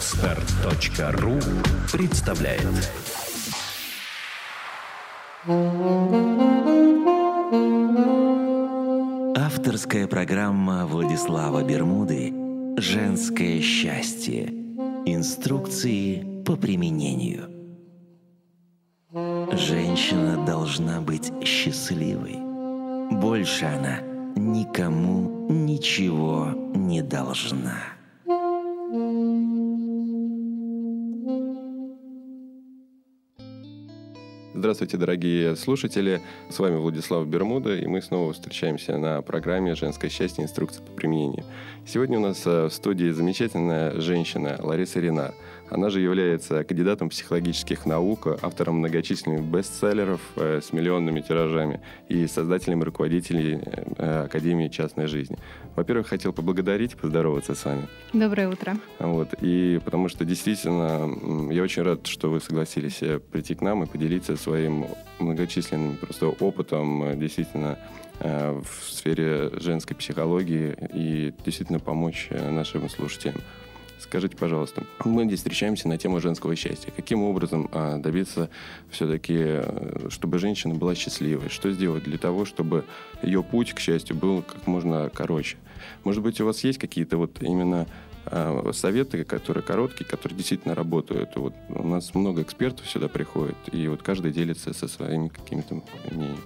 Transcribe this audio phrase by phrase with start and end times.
[0.00, 1.38] Отстар.ру
[1.92, 2.64] представляет
[9.36, 12.32] Авторская программа Владислава Бермуды
[12.78, 14.46] «Женское счастье.
[15.04, 17.50] Инструкции по применению».
[19.52, 22.38] Женщина должна быть счастливой.
[23.20, 24.00] Больше она
[24.34, 27.99] никому ничего не должна.
[34.52, 36.20] Здравствуйте, дорогие слушатели.
[36.48, 40.42] С вами Владислав Бермуда, и мы снова встречаемся на программе «Женское счастье.
[40.42, 41.44] Инструкция по применению».
[41.86, 45.34] Сегодня у нас э, в студии замечательная женщина Лариса Рина.
[45.70, 52.82] Она же является кандидатом психологических наук, автором многочисленных бестселлеров э, с миллионными тиражами и создателем
[52.82, 53.62] и руководителем
[53.96, 55.38] э, Академии частной жизни.
[55.76, 57.86] Во-первых, хотел поблагодарить, поздороваться с вами.
[58.12, 58.76] Доброе утро.
[58.98, 63.86] Вот, и потому что действительно я очень рад, что вы согласились прийти к нам и
[63.86, 64.86] поделиться своим
[65.20, 67.78] многочисленным просто опытом действительно
[68.18, 73.40] в сфере женской психологии и действительно помочь нашим слушателям.
[74.00, 76.90] Скажите, пожалуйста, мы здесь встречаемся на тему женского счастья.
[76.96, 78.48] Каким образом а, добиться
[78.90, 81.50] все-таки, э, чтобы женщина была счастливой?
[81.50, 82.84] Что сделать для того, чтобы
[83.22, 85.58] ее путь к счастью был как можно короче?
[86.04, 87.86] Может быть, у вас есть какие-то вот именно
[88.24, 91.36] а, советы, которые короткие, которые действительно работают.
[91.36, 96.38] Вот у нас много экспертов сюда приходит, и вот каждый делится со своими какими-то мнениями.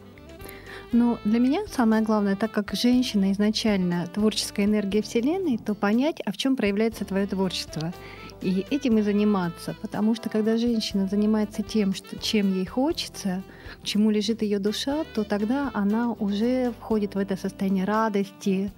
[0.94, 6.30] Ну, для меня самое главное, так как женщина изначально творческая энергия Вселенной, то понять, а
[6.30, 7.92] в чем проявляется твое творчество.
[8.40, 9.74] И этим и заниматься.
[9.82, 13.42] Потому что когда женщина занимается тем, что, чем ей хочется,
[13.82, 18.70] к чему лежит ее душа, то тогда она уже входит в это состояние радости,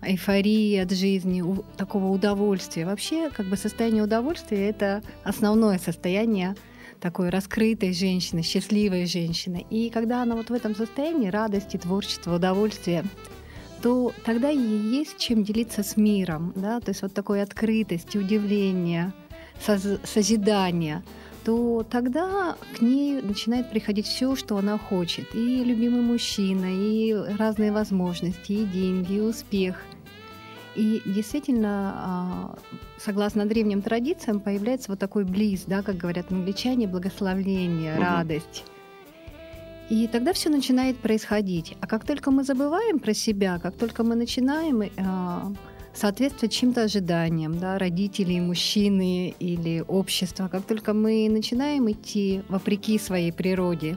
[0.00, 1.42] эйфории от жизни,
[1.76, 2.86] такого удовольствия.
[2.86, 6.54] Вообще, как бы состояние удовольствия— это основное состояние
[7.00, 9.66] такой раскрытой женщины, счастливой женщины.
[9.70, 13.04] И когда она вот в этом состоянии радости, творчества, удовольствия,
[13.82, 19.14] то тогда ей есть чем делиться с миром, да, то есть вот такой открытости, удивления,
[19.64, 21.04] соз- созидания,
[21.44, 25.34] то тогда к ней начинает приходить все, что она хочет.
[25.34, 29.76] И любимый мужчина, и разные возможности, и деньги, и успех–
[30.74, 32.58] и действительно, а,
[32.98, 38.02] согласно древним традициям, появляется вот такой близ, да, как говорят англичане, благословление, угу.
[38.02, 38.64] радость.
[39.88, 41.76] И тогда все начинает происходить.
[41.80, 44.90] А как только мы забываем про себя, как только мы начинаем э,
[45.94, 53.32] соответствовать чьим-то ожиданиям, да, родителей, мужчины или общества, как только мы начинаем идти вопреки своей
[53.32, 53.96] природе,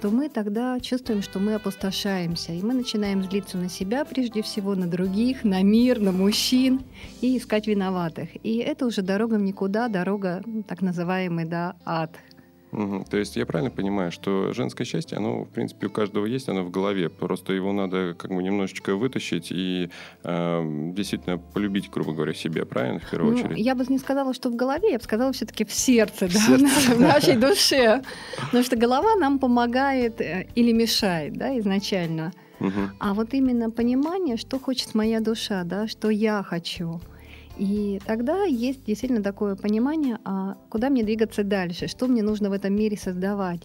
[0.00, 4.74] то мы тогда чувствуем, что мы опустошаемся, и мы начинаем злиться на себя прежде всего,
[4.74, 6.80] на других, на мир, на мужчин,
[7.20, 8.28] и искать виноватых.
[8.44, 12.12] И это уже дорога в никуда, дорога так называемый да, ад–
[12.72, 13.06] Угу.
[13.10, 16.62] То есть я правильно понимаю, что женское счастье, оно, в принципе, у каждого есть, оно
[16.62, 17.08] в голове.
[17.08, 19.90] Просто его надо как бы немножечко вытащить и
[20.24, 23.58] э, действительно полюбить, грубо говоря, себя, правильно, в первую ну, очередь?
[23.58, 26.40] Я бы не сказала, что в голове, я бы сказала все-таки в сердце, в, да,
[26.40, 26.94] сердце.
[26.94, 28.02] в нашей душе.
[28.46, 32.32] Потому что голова нам помогает э, или мешает, да, изначально.
[32.60, 32.80] Угу.
[32.98, 37.00] А вот именно понимание, что хочет моя душа, да, что я хочу–
[37.58, 42.52] и тогда есть действительно такое понимание, а куда мне двигаться дальше, что мне нужно в
[42.52, 43.62] этом мире создавать.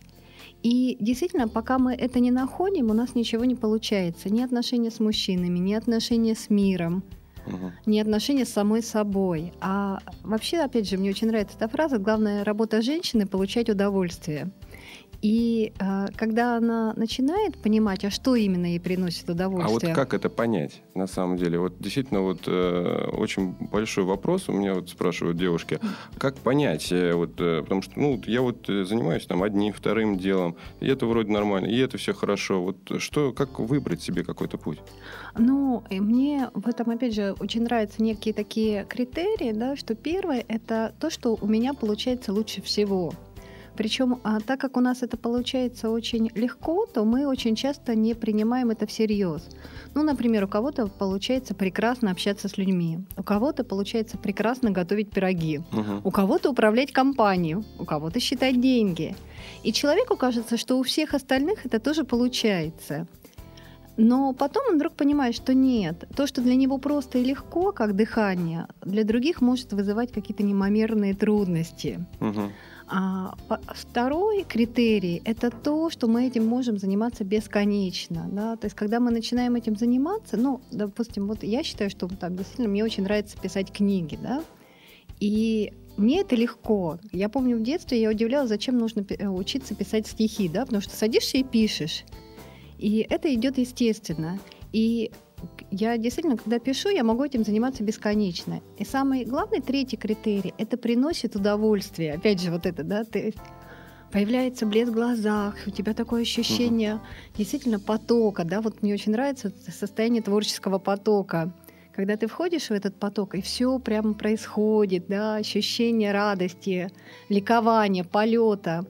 [0.64, 4.30] И действительно, пока мы это не находим, у нас ничего не получается.
[4.30, 7.04] Ни отношения с мужчинами, ни отношения с миром,
[7.46, 7.72] угу.
[7.86, 9.54] ни отношения с самой собой.
[9.62, 14.52] А вообще, опять же, мне очень нравится эта фраза, главная работа женщины— получать удовольствие.
[15.24, 19.94] И э, когда она начинает понимать, а что именно ей приносит удовольствие.
[19.94, 21.60] А вот как это понять на самом деле?
[21.60, 25.80] Вот действительно вот э, очень большой вопрос у меня вот спрашивают девушки,
[26.18, 30.18] как понять э, вот, э, потому что ну я вот э, занимаюсь там одним, вторым
[30.18, 32.62] делом, и это вроде нормально, и это все хорошо.
[32.62, 34.80] Вот что, как выбрать себе какой-то путь?
[35.38, 40.94] Ну, мне в этом опять же очень нравятся некие такие критерии, да, что первое это
[41.00, 43.14] то, что у меня получается лучше всего.
[43.76, 48.14] Причем, а, так как у нас это получается очень легко, то мы очень часто не
[48.14, 49.48] принимаем это всерьез.
[49.96, 55.62] Ну, например, у кого-то получается прекрасно общаться с людьми, у кого-то получается прекрасно готовить пироги,
[55.72, 56.02] угу.
[56.04, 59.16] у кого-то управлять компанией, у кого-то считать деньги.
[59.64, 63.08] И человеку кажется, что у всех остальных это тоже получается.
[63.96, 66.06] Но потом он вдруг понимает, что нет.
[66.16, 71.14] То, что для него просто и легко, как дыхание, для других может вызывать какие-то немомерные
[71.14, 72.04] трудности.
[72.20, 72.52] Угу.
[72.96, 73.34] А
[73.74, 78.30] второй критерий– это то, что мы этим можем заниматься бесконечно.
[78.32, 78.56] Да?
[78.56, 82.68] То есть, когда мы начинаем этим заниматься, ну, допустим, вот я считаю, что там, действительно
[82.68, 84.44] мне очень нравится писать книги, да,
[85.20, 87.00] и мне это легко.
[87.12, 90.96] Я помню в детстве я удивлялась, зачем нужно э, учиться писать стихи, да, потому что
[90.96, 92.04] садишься и пишешь.
[92.78, 94.38] И это идет естественно.
[94.72, 95.12] И
[95.72, 98.62] я действительно, когда пишу, я могу этим заниматься бесконечно.
[98.78, 102.14] И самый главный третий критерий– это приносит удовольствие.
[102.14, 103.34] Опять же, вот это, да, ты
[104.12, 107.38] появляется блеск в глазах, у тебя такое ощущение uh-huh.
[107.38, 111.52] действительно потока, да, вот мне очень нравится состояние творческого потока,
[111.96, 116.92] когда ты входишь в этот поток, и все прямо происходит, да, ощущение радости,
[117.30, 118.86] ликования, полета.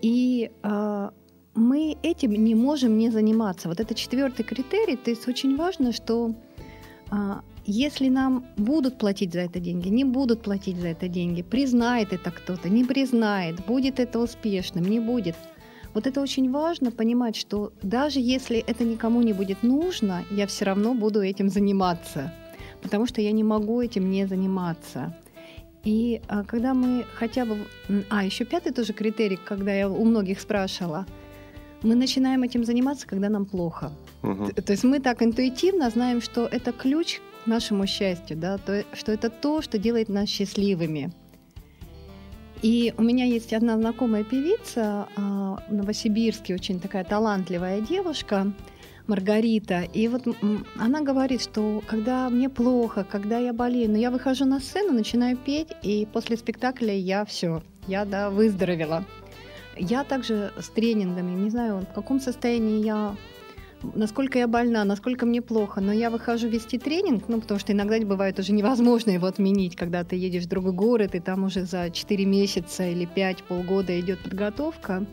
[0.00, 1.10] И э,
[1.54, 3.68] мы этим не можем не заниматься.
[3.68, 4.96] Вот это четвертый критерий.
[4.96, 6.34] То есть очень важно, что
[7.10, 12.12] а, если нам будут платить за это деньги, не будут платить за это деньги, признает
[12.12, 15.36] это кто-то, не признает, будет это успешным, не будет.
[15.94, 20.64] Вот это очень важно понимать, что даже если это никому не будет нужно, я все
[20.64, 22.32] равно буду этим заниматься,
[22.82, 25.14] потому что я не могу этим не заниматься.
[25.84, 27.58] И а, когда мы хотя бы...
[28.08, 31.04] А, еще пятый тоже критерий, когда я у многих спрашивала–
[31.82, 33.92] мы начинаем этим заниматься, когда нам плохо.
[34.22, 34.52] Угу.
[34.52, 39.12] То есть мы так интуитивно знаем, что это ключ к нашему счастью, да, то, что
[39.12, 41.12] это то, что делает нас счастливыми.
[42.62, 48.52] И у меня есть одна знакомая певица а, в Новосибирске, очень такая талантливая девушка,
[49.08, 49.82] Маргарита.
[49.92, 50.22] И вот
[50.78, 55.36] она говорит, что когда мне плохо, когда я болею, но я выхожу на сцену, начинаю
[55.36, 59.04] петь, и после спектакля я все, я да, выздоровела.
[59.76, 63.16] Я также с тренингами, не знаю, в каком состоянии я
[63.94, 67.98] насколько я больна, насколько мне плохо, но я выхожу вести тренинг, ну, потому что иногда
[68.04, 71.90] бывает уже невозможно его отменить, когда ты едешь в другой город, и там уже за
[71.90, 75.04] 4 месяца или 5, полгода идет подготовка.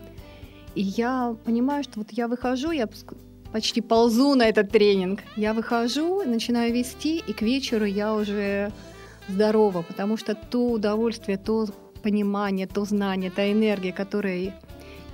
[0.76, 2.88] И я понимаю, что вот я выхожу, я
[3.52, 5.22] почти ползу на этот тренинг.
[5.36, 8.72] Я выхожу, начинаю вести, и к вечеру я уже
[9.28, 11.68] здорова, потому что то удовольствие, то
[12.00, 14.54] понимание, то знание, та энергия, которая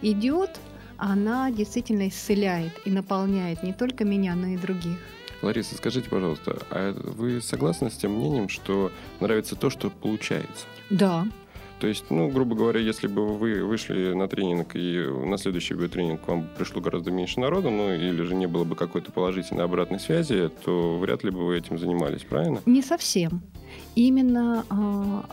[0.01, 0.51] идет,
[0.97, 4.97] она действительно исцеляет и наполняет не только меня, но и других.
[5.41, 10.65] Лариса, скажите, пожалуйста, а вы согласны с тем мнением, что нравится то, что получается?
[10.89, 11.27] Да.
[11.79, 15.89] То есть, ну, грубо говоря, если бы вы вышли на тренинг, и на следующий бы
[15.89, 19.65] тренинг к вам пришло гораздо меньше народу, ну, или же не было бы какой-то положительной
[19.65, 22.61] обратной связи, то вряд ли бы вы этим занимались, правильно?
[22.65, 23.41] Не совсем.
[23.95, 25.25] Именно а,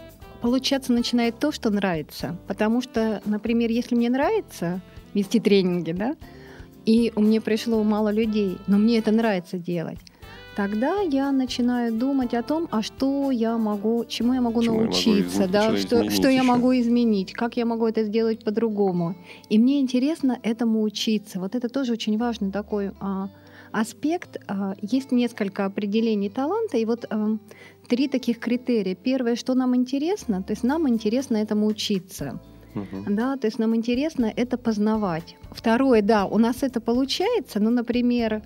[0.43, 2.37] получаться начинает то, что нравится.
[2.47, 4.81] Потому что, например, если мне нравится
[5.15, 6.17] вести тренинги, да,
[6.85, 9.99] и у меня пришло мало людей, но мне это нравится делать,
[10.57, 15.43] тогда я начинаю думать о том, а что я могу, чему я могу чему научиться,
[15.43, 19.15] я могу, да, что, что я могу изменить, как я могу это сделать по-другому.
[19.49, 21.39] И мне интересно этому учиться.
[21.39, 23.29] Вот это тоже очень важный такой а,
[23.71, 24.39] аспект.
[24.49, 27.37] А, есть несколько определений таланта, и вот а,
[27.89, 28.95] три таких критерия.
[28.95, 32.41] Первое, что нам интересно, то есть нам интересно этому учиться.
[32.75, 33.05] Uh-huh.
[33.07, 35.37] Да, то есть нам интересно это познавать.
[35.51, 38.43] Второе, да, у нас это получается, ну, например,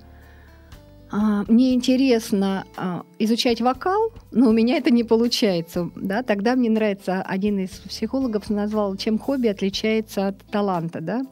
[1.10, 5.90] а, мне интересно а, изучать вокал, но у меня это не получается.
[5.94, 6.22] Да?
[6.22, 11.00] Тогда мне нравится, один из психологов назвал, чем хобби отличается от таланта.
[11.00, 11.22] Да?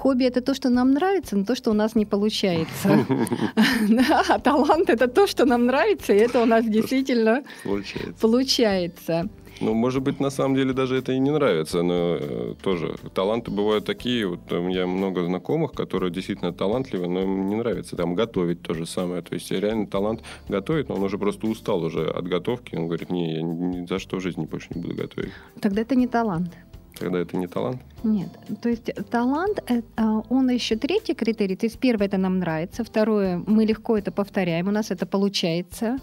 [0.00, 3.06] Хобби это то, что нам нравится, но то, что у нас не получается.
[4.28, 7.42] А талант это то, что нам нравится, и это у нас действительно
[8.20, 9.28] получается.
[9.60, 13.50] Ну, может быть, на самом деле даже это и не нравится, но э, тоже таланты
[13.50, 14.26] бывают такие.
[14.26, 18.72] Вот у меня много знакомых, которые действительно талантливы, но им не нравится там готовить то
[18.72, 19.20] же самое.
[19.20, 22.74] То есть реально талант готовит, но он уже просто устал уже от готовки.
[22.74, 25.32] Он говорит, не, я ни за что в жизни больше не буду готовить.
[25.60, 26.52] Тогда это не талант.
[27.00, 27.80] Тогда это не талант?
[28.04, 28.28] Нет.
[28.62, 29.58] То есть талант,
[29.96, 31.56] а, он еще третий критерий.
[31.56, 32.84] То есть первое, это нам нравится.
[32.84, 35.98] Второе, мы легко это повторяем, у нас это получается.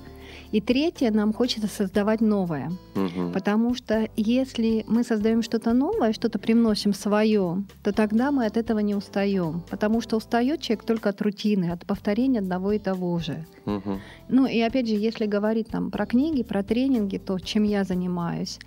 [0.51, 2.71] И третье, нам хочется создавать новое.
[2.95, 3.31] Угу.
[3.33, 8.79] Потому что если мы создаем что-то новое, что-то привносим свое, то тогда мы от этого
[8.79, 9.61] не устаем.
[9.69, 13.45] Потому что устает человек только от рутины, от повторения одного и того же.
[13.65, 13.99] Угу.
[14.29, 18.59] Ну и опять же, если говорить там про книги, про тренинги, то чем я занимаюсь,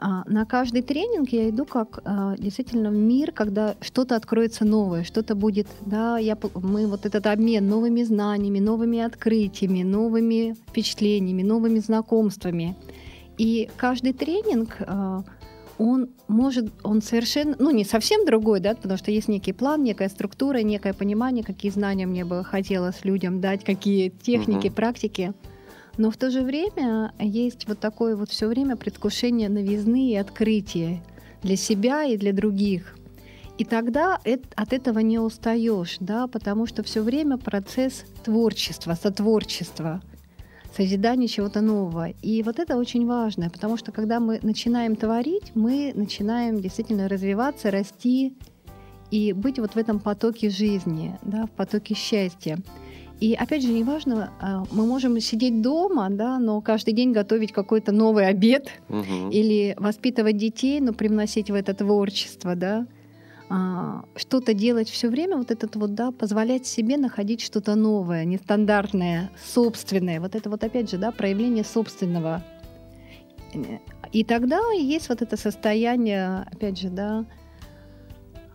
[0.00, 5.34] на каждый тренинг я иду как а, действительно в мир, когда что-то откроется новое, что-то
[5.34, 12.76] будет, да, я, мы вот этот обмен новыми знаниями, новыми открытиями, новыми впечатлениями, новыми знакомствами.
[13.36, 15.22] И каждый тренинг, а,
[15.76, 20.08] он может, он совершенно, ну не совсем другой, да, потому что есть некий план, некая
[20.08, 24.74] структура, некое понимание, какие знания мне бы хотелось людям дать, какие техники, uh-huh.
[24.74, 25.32] практики.
[26.00, 31.02] Но в то же время есть вот такое вот все время предвкушение новизны и открытия
[31.42, 32.96] для себя и для других.
[33.58, 34.18] И тогда
[34.56, 40.00] от этого не устаешь, да, потому что все время процесс творчества, сотворчества.
[40.74, 42.08] созидание чего-то нового.
[42.22, 47.70] И вот это очень важно, потому что когда мы начинаем творить, мы начинаем действительно развиваться,
[47.70, 48.38] расти
[49.10, 52.58] и быть вот в этом потоке жизни, да, в потоке счастья.
[53.20, 57.92] И опять же, неважно, а, мы можем сидеть дома, да, но каждый день готовить какой-то
[57.92, 59.30] новый обед угу.
[59.30, 62.86] или воспитывать детей, но привносить в это творчество, да,
[63.50, 69.30] а, что-то делать все время, вот этот вот, да, позволять себе находить что-то новое, нестандартное,
[69.44, 70.18] собственное.
[70.18, 72.42] Вот это вот опять же, да, проявление собственного.
[74.12, 77.26] И тогда есть вот это состояние, опять же, да,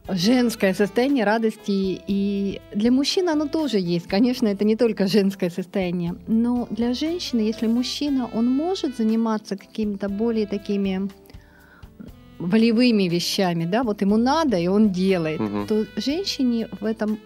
[0.07, 2.01] женское состояние радости.
[2.07, 4.07] И для мужчин оно тоже есть.
[4.07, 6.15] Конечно, это не только женское состояние.
[6.27, 11.09] Но для женщины, если мужчина, он может заниматься какими-то более такими
[12.37, 15.65] волевыми вещами, да, вот ему надо, и он делает, угу.
[15.67, 17.17] то женщине в этом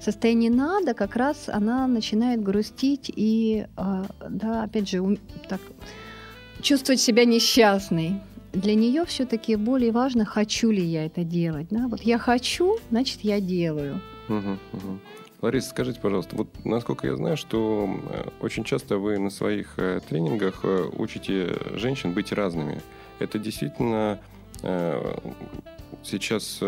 [0.00, 5.18] состоянии надо, как раз она начинает грустить и, а, да, опять же,
[5.48, 5.60] так,
[6.62, 8.20] чувствовать себя несчастной.
[8.56, 11.66] Для нее все-таки более важно, хочу ли я это делать.
[11.70, 11.88] Да?
[11.88, 14.00] Вот я хочу, значит, я делаю.
[14.30, 14.98] Угу, угу.
[15.42, 20.00] Лариса, скажите, пожалуйста, вот насколько я знаю, что э, очень часто вы на своих э,
[20.08, 22.80] тренингах э, учите женщин быть разными.
[23.18, 24.18] Это действительно
[26.02, 26.60] сейчас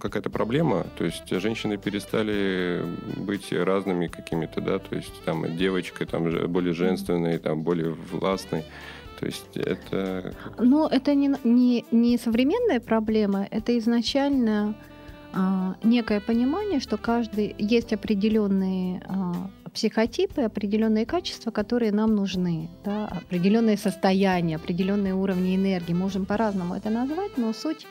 [0.00, 2.84] какая-то проблема, то есть женщины перестали
[3.16, 8.64] быть разными какими-то, да, то есть там девочкой, там более женственной, там более властной.
[9.20, 10.34] То есть это...
[10.58, 14.74] Ну, это не, не, не современная проблема, это изначально
[15.34, 23.08] а, некое понимание, что каждый есть определенные а, психотипы, определенные качества, которые нам нужны, да,
[23.08, 25.92] определенные состояния, определенные уровни энергии.
[25.92, 27.86] Можем по-разному это назвать, но суть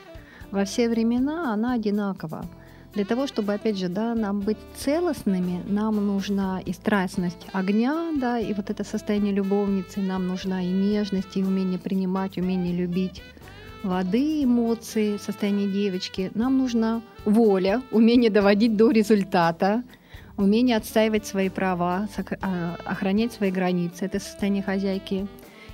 [0.50, 2.44] во все времена она одинакова.
[2.96, 8.40] Для того, чтобы, опять же, да, нам быть целостными, нам нужна и страстность огня, да,
[8.40, 13.22] и вот это состояние любовницы, нам нужна и нежность, и умение принимать, умение любить
[13.84, 16.32] воды, эмоции, состояние девочки.
[16.34, 19.84] Нам нужна воля, умение доводить до результата,
[20.36, 22.08] умение отстаивать свои права,
[22.42, 24.06] а, охранять свои границы.
[24.06, 25.28] Это состояние хозяйки.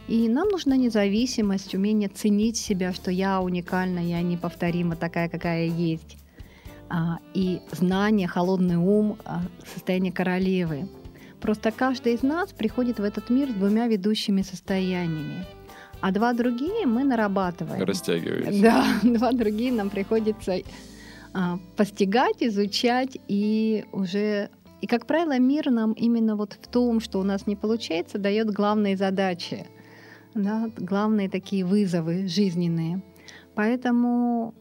[0.07, 6.17] И нам нужна независимость, умение ценить себя, что я уникальна, я неповторима такая, какая есть.
[6.89, 9.41] А, и знание, холодный ум, а,
[9.73, 10.87] состояние королевы.
[11.41, 15.45] Просто каждый из нас приходит в этот мир с двумя ведущими состояниями.
[16.01, 17.83] А два другие мы нарабатываем.
[17.83, 18.61] Растягиваете.
[18.61, 20.57] Да, два другие нам приходится
[21.33, 24.49] а, постигать, изучать и уже...
[24.81, 28.51] И, как правило, мир нам именно вот в том, что у нас не получается, дает
[28.51, 29.65] главные задачи,
[30.35, 33.01] да, главные такие вызовы жизненные.
[33.55, 34.53] Поэтому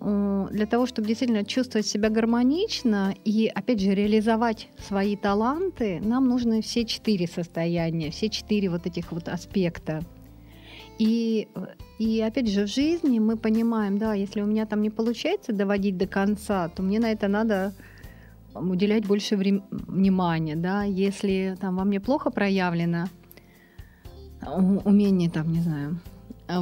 [0.53, 6.63] для того, чтобы действительно чувствовать себя гармонично и, опять же, реализовать свои таланты, нам нужны
[6.63, 10.03] все четыре состояния, все четыре вот этих вот аспекта.
[11.01, 11.49] И,
[11.99, 15.97] и опять же, в жизни мы понимаем, да, если у меня там не получается доводить
[15.97, 17.75] до конца, то мне на это надо
[18.55, 23.07] уделять больше внимания, да, если там во мне плохо проявлено
[24.85, 25.99] умение, там, не знаю,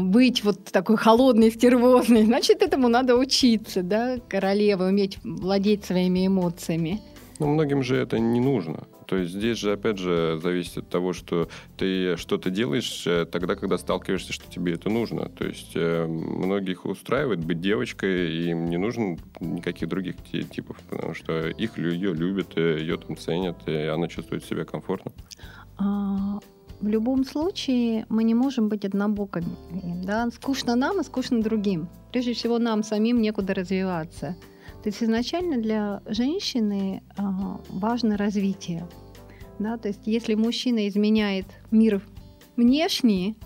[0.00, 7.00] быть вот такой холодной, стервозной, значит, этому надо учиться, да, королева, уметь владеть своими эмоциями.
[7.38, 8.86] Но многим же это не нужно.
[9.06, 13.56] То есть здесь же, опять же, зависит от того, что ты что-то делаешь э, тогда,
[13.56, 15.28] когда сталкиваешься, что тебе это нужно.
[15.28, 20.16] То есть э, многих устраивает быть девочкой, и им не нужно никаких других
[20.50, 25.12] типов, потому что их ее любят, э, ее там ценят, и она чувствует себя комфортно.
[26.82, 30.04] В любом случае мы не можем быть однобокими.
[30.04, 30.28] Да?
[30.32, 31.88] Скучно нам и скучно другим.
[32.10, 34.36] Прежде всего нам самим некуда развиваться.
[34.82, 38.88] То есть изначально для женщины а, важно развитие.
[39.60, 39.78] Да?
[39.78, 42.02] То есть если мужчина изменяет мир
[42.56, 43.36] внешний,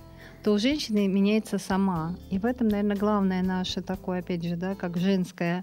[0.43, 2.17] то у женщины меняется сама.
[2.31, 5.63] И в этом, наверное, главное наше такое, опять же, да, как женское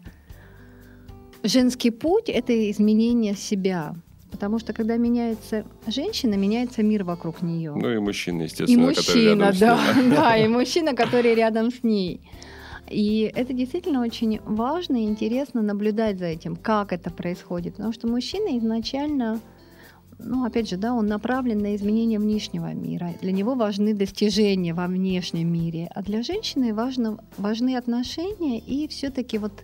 [1.44, 3.96] женский путь– это изменение себя.
[4.34, 7.72] Потому что когда меняется женщина, меняется мир вокруг нее.
[7.75, 12.20] Ну и мужчина, естественно, и мужчина, да, да, и мужчина, который рядом с ней.
[12.90, 17.75] И это действительно очень важно и интересно наблюдать за этим, как это происходит.
[17.75, 19.40] Потому что мужчина изначально,
[20.18, 23.12] ну, опять же, да, он направлен на изменение внешнего мира.
[23.22, 25.92] Для него важны достижения во внешнем мире.
[25.94, 29.63] А для женщины важно, важны отношения и все-таки вот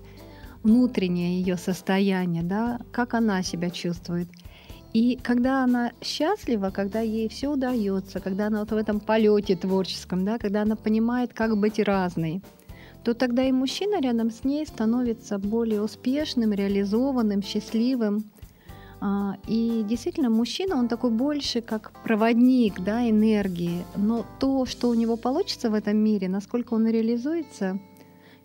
[0.61, 4.27] внутреннее ее состояние, да, как она себя чувствует.
[4.93, 10.25] И когда она счастлива, когда ей все удается, когда она вот в этом полете творческом,
[10.25, 12.41] да, когда она понимает, как быть разной,
[13.03, 18.31] то тогда и мужчина рядом с ней становится более успешным, реализованным, счастливым.
[19.01, 23.85] А, и действительно, мужчина, он такой больше как проводник да, энергии.
[23.95, 27.79] Но то, что у него получится в этом мире, насколько он реализуется,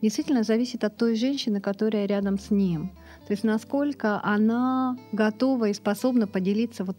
[0.02, 2.92] действительно зависит от той женщины, которая рядом с ним.
[3.26, 6.96] То есть насколько она готова и способна поделиться вот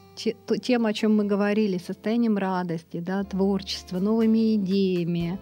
[0.62, 5.40] тем, о чем мы говорили, состоянием радости, да, творчества, новыми идеями,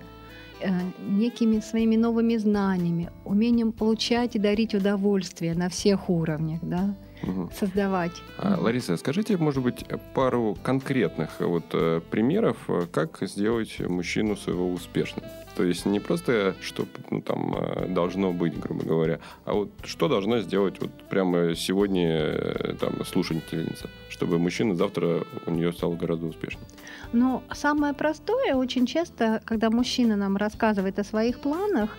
[0.62, 0.70] э,
[1.08, 6.60] некими своими новыми знаниями, умением получать и дарить удовольствие на всех уровнях.
[6.62, 7.50] Да угу.
[7.58, 8.22] создавать.
[8.38, 14.72] А, Лариса, скажите, может быть, пару конкретных вот э, примеров, э, как сделать мужчину своего
[14.72, 15.25] успешным?
[15.56, 20.08] То есть не просто, что ну, там э, должно быть, грубо говоря, а вот что
[20.08, 26.65] должно сделать вот прямо сегодня там слушательница, чтобы мужчина завтра у нее стал гораздо успешнее?
[27.12, 31.92] Ну, самое простое, очень часто, когда мужчина нам рассказывает о своих планах,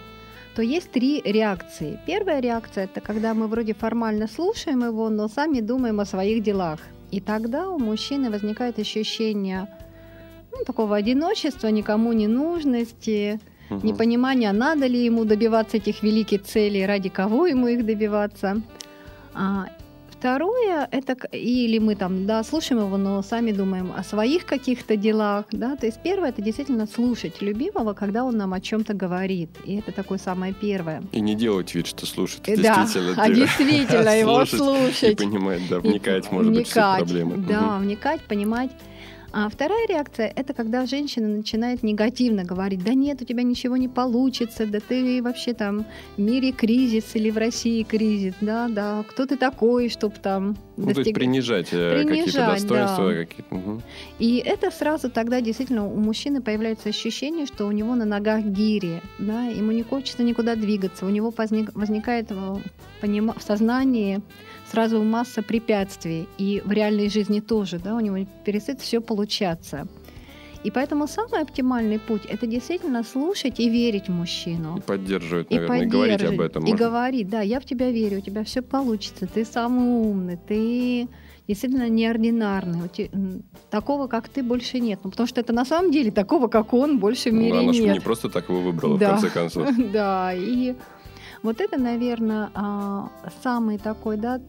[0.54, 1.98] то есть три реакции.
[2.06, 6.78] Первая реакция– это когда мы вроде формально слушаем его, но сами думаем о своих делах.
[7.10, 9.68] И тогда у мужчины возникает ощущение
[10.52, 13.86] ну, такого одиночества, никому не нужности, угу.
[13.86, 18.60] непонимания, надо ли ему добиваться этих великих целей, ради кого ему их добиваться.
[20.24, 25.44] Второе, это или мы там, да, слушаем его, но сами думаем о своих каких-то делах,
[25.52, 29.76] да, то есть первое, это действительно слушать любимого, когда он нам о чем-то говорит, и
[29.76, 31.02] это такое самое первое.
[31.12, 33.14] И не делать вид, что слушать, да, действительно.
[33.22, 35.12] а действительно его слушать.
[35.12, 37.36] И понимать, да, вникать, может быть, в проблемы.
[37.36, 38.70] Да, вникать, понимать.
[39.36, 43.88] А вторая реакция– это когда женщина начинает негативно говорить, да нет, у тебя ничего не
[43.88, 45.86] получится, да ты вообще там
[46.16, 50.86] в мире кризис или в России кризис, да, да, кто ты такой, чтобы там ну,
[50.86, 50.94] достиг...
[50.94, 53.12] то есть принижать, принижать какие-то достоинства.
[53.12, 53.24] Да.
[53.24, 53.54] Какие-то.
[53.56, 53.82] Угу.
[54.20, 59.02] И это сразу тогда действительно у мужчины появляется ощущение, что у него на ногах гири,
[59.18, 62.60] да, ему не хочется никуда двигаться, у него возник, возникает в,
[63.02, 64.22] в сознании
[64.74, 69.86] сразу масса препятствий, и в реальной жизни тоже, да, у него перестает все получаться.
[70.64, 74.78] И поэтому самый оптимальный путь– это действительно слушать и верить мужчину.
[74.78, 76.64] И поддерживать, наверное, и, и говорить об этом.
[76.64, 76.86] И можно.
[76.86, 81.08] говорить, да, я в тебя верю, у тебя все получится, ты самый умный, ты
[81.46, 82.90] действительно неординарный.
[83.70, 85.00] Такого, как ты, больше нет.
[85.04, 87.60] Ну, потому что это на самом деле такого, как он, больше в ну мире ну,
[87.60, 87.84] она нет.
[87.84, 89.16] Она не просто так его выбрала, да.
[89.16, 89.68] в конце концов.
[89.92, 90.74] Да, и
[91.44, 93.10] вот это, наверное, а,
[93.42, 94.40] самый такой, да,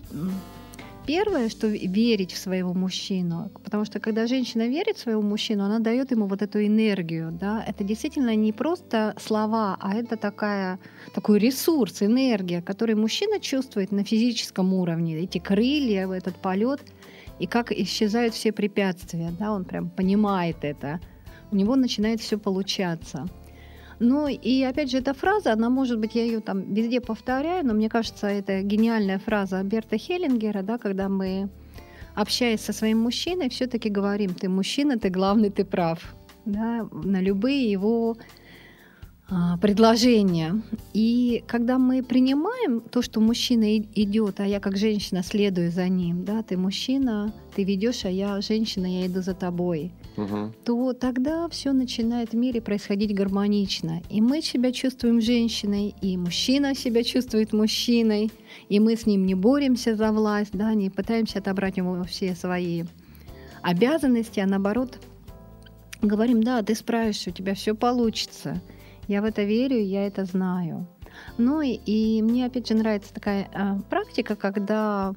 [1.07, 5.77] Первое, что верить в своего мужчину, потому что когда женщина верит в своего мужчину, она
[5.77, 10.79] дает ему вот эту энергию, да, это действительно не просто слова, а это такая,
[11.13, 16.81] такой ресурс, энергия, который мужчина чувствует на физическом уровне, эти крылья, этот полет,
[17.37, 20.99] и как исчезают все препятствия, да, он прям понимает это,
[21.51, 23.27] у него начинает все получаться.
[23.99, 27.73] Ну и опять же, эта фраза, она может быть, я ее там везде повторяю, но
[27.73, 31.49] мне кажется, это гениальная фраза Берта Хеллингера, да, когда мы,
[32.13, 37.71] общаясь со своим мужчиной, все-таки говорим, ты мужчина, ты главный, ты прав, да, на любые
[37.71, 38.17] его
[39.27, 40.61] а, предложения.
[40.93, 46.25] И когда мы принимаем то, что мужчина идет, а я как женщина следую за ним,
[46.25, 49.91] да, ты мужчина, ты ведешь, а я женщина, я иду за тобой,
[50.63, 54.01] то тогда все начинает в мире происходить гармонично.
[54.09, 58.31] И мы себя чувствуем женщиной, и мужчина себя чувствует мужчиной,
[58.69, 62.83] и мы с ним не боремся за власть, да, не пытаемся отобрать ему все свои
[63.61, 64.99] обязанности, а наоборот
[66.01, 68.61] говорим, да, ты справишься, у тебя все получится.
[69.07, 70.87] Я в это верю, я это знаю.
[71.37, 75.13] Ну и, и мне опять же нравится такая э, практика, когда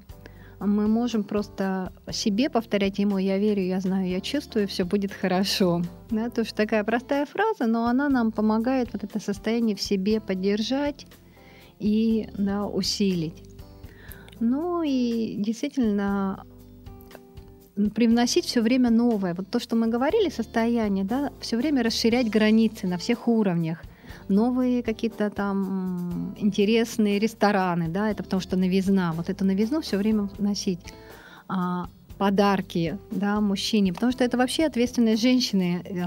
[0.61, 5.83] мы можем просто себе повторять ему «я верю, я знаю, я чувствую, все будет хорошо».
[6.11, 10.21] Да, то есть такая простая фраза, но она нам помогает вот это состояние в себе
[10.21, 11.07] поддержать
[11.79, 13.43] и да, усилить.
[14.41, 16.45] Ну и действительно
[17.95, 19.35] привносить все время новое.
[19.35, 23.83] Вот то, что мы говорили, состояние, да, все время расширять границы на всех уровнях.
[24.29, 29.13] Новые какие-то там интересные рестораны, да, это потому что новизна.
[29.13, 30.81] Вот эту новизну все время носить.
[31.49, 36.05] А, подарки, да, мужчине, потому что это вообще ответственность женщины э,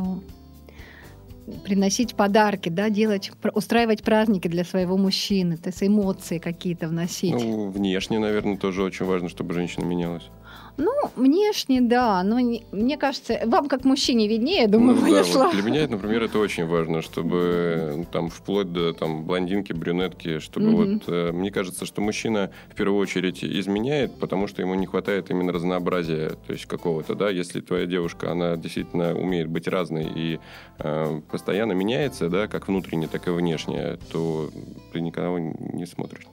[1.64, 7.34] приносить подарки, да, делать, устраивать праздники для своего мужчины, то есть эмоции какие-то вносить.
[7.34, 10.30] Ну, внешне, наверное, тоже очень важно, чтобы женщина менялась.
[10.78, 15.54] Ну, внешне, да, но не, мне кажется, вам как мужчине виднее, думаю, ну, да, вот
[15.54, 20.68] для меня, например, это очень важно, чтобы ну, там вплоть до там блондинки, брюнетки, чтобы
[20.68, 20.94] mm-hmm.
[20.94, 25.30] вот э, мне кажется, что мужчина в первую очередь изменяет, потому что ему не хватает
[25.30, 30.40] именно разнообразия, то есть какого-то, да, если твоя девушка, она действительно умеет быть разной и
[30.80, 34.50] э, постоянно меняется, да, как внутренне, так и внешне, то
[34.94, 36.26] ты никого не смотришь.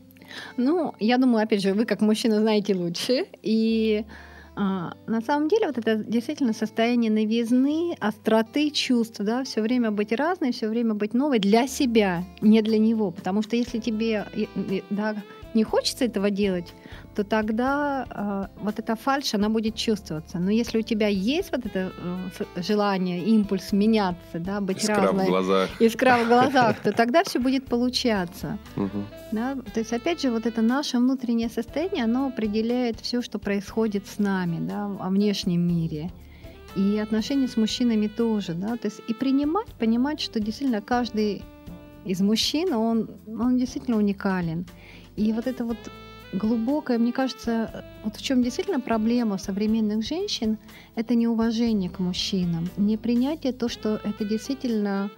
[0.56, 3.26] Ну, я думаю, опять же, вы как мужчина знаете лучше.
[3.42, 4.04] И
[4.58, 10.52] на самом деле вот это действительно состояние новизны, остроты чувств, да, все время быть разной,
[10.52, 13.10] все время быть новой для себя, не для него.
[13.12, 14.26] Потому что если тебе
[14.90, 15.14] да,
[15.54, 16.74] не хочется этого делать,
[17.18, 20.38] то тогда э, вот эта фальшь, она будет чувствоваться.
[20.38, 25.24] Но если у тебя есть вот это э, желание, импульс меняться, да, быть искра разной,
[25.24, 25.68] в глазах.
[25.80, 28.58] искра в глазах, то тогда все будет получаться.
[29.32, 29.56] Да?
[29.74, 34.20] То есть, опять же, вот это наше внутреннее состояние, оно определяет все, что происходит с
[34.20, 36.12] нами, да, во внешнем мире.
[36.76, 41.42] И отношения с мужчинами тоже, да, то есть и принимать, понимать, что действительно каждый
[42.04, 44.66] из мужчин, он, он действительно уникален.
[45.16, 45.78] И вот это вот
[46.32, 50.58] глубокое, мне кажется, вот в чем действительно проблема современных женщин,
[50.94, 55.10] это неуважение к мужчинам, не принятие то, что это действительно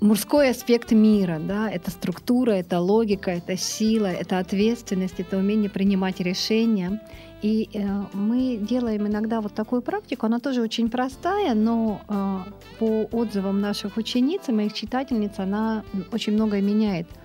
[0.00, 6.20] мужской аспект мира, да, это структура, это логика, это сила, это ответственность, это умение принимать
[6.20, 7.00] решения.
[7.40, 12.38] И э, мы делаем иногда вот такую практику, она тоже очень простая, но э,
[12.78, 15.82] по отзывам наших учениц и моих читательниц она
[16.12, 17.08] очень многое меняет–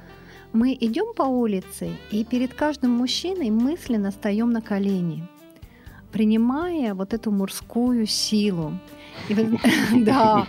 [0.53, 5.27] мы идем по улице, и перед каждым мужчиной мысленно встаем на колени,
[6.11, 8.73] принимая вот эту мужскую силу.
[9.29, 9.35] И,
[10.03, 10.45] да.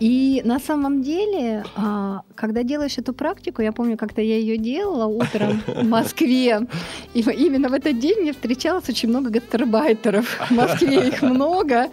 [0.00, 5.06] И на самом деле, а, когда делаешь эту практику, я помню, как-то я ее делала
[5.06, 6.66] утром в Москве,
[7.12, 10.48] и именно в этот день мне встречалось очень много гастарбайтеров.
[10.48, 11.90] В Москве их много.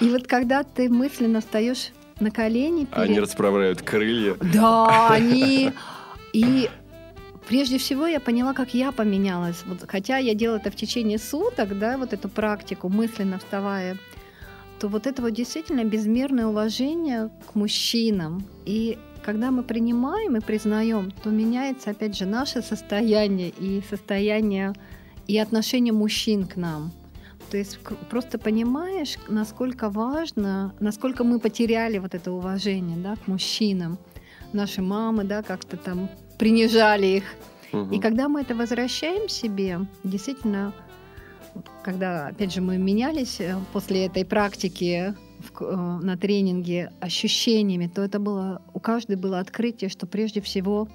[0.00, 2.84] И вот когда ты мысленно встаешь на колени...
[2.84, 2.98] Перед...
[2.98, 4.36] Они расправляют крылья.
[4.40, 5.72] Да, они...
[6.32, 6.70] И
[7.48, 9.62] Прежде всего я поняла, как я поменялась.
[9.66, 13.98] Вот, хотя я делала это в течение суток, да, вот эту практику, мысленно вставая,
[14.78, 18.44] то вот это вот действительно безмерное уважение к мужчинам.
[18.64, 24.72] И когда мы принимаем и признаем, то меняется, опять же, наше состояние и состояние
[25.26, 26.92] и отношение мужчин к нам.
[27.50, 27.78] То есть
[28.08, 33.98] просто понимаешь, насколько важно, насколько мы потеряли вот это уважение да, к мужчинам.
[34.52, 37.24] Наши мамы, да, как-то там принижали их.
[37.72, 37.94] Угу.
[37.94, 40.74] И когда мы это возвращаем себе, действительно,
[41.82, 48.02] когда, опять же, мы менялись э, после этой практики в, э, на тренинге ощущениями, то
[48.02, 50.88] это было, у каждой было открытие, что прежде всего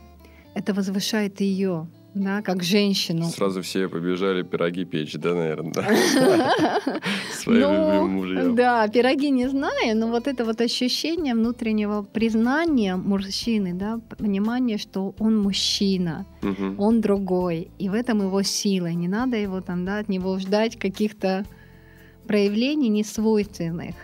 [0.55, 3.25] это возвышает ее, да, как женщину.
[3.25, 5.73] Сразу все побежали пироги печь, да, наверное?
[7.31, 8.55] Своим ну, мужьям.
[8.55, 15.13] Да, пироги не знаю, но вот это вот ощущение внутреннего признания мужчины, да, понимание, что
[15.19, 16.25] он мужчина,
[16.77, 20.77] он другой, и в этом его сила, не надо его там, да, от него ждать
[20.77, 21.45] каких-то
[22.27, 23.95] проявлений несвойственных.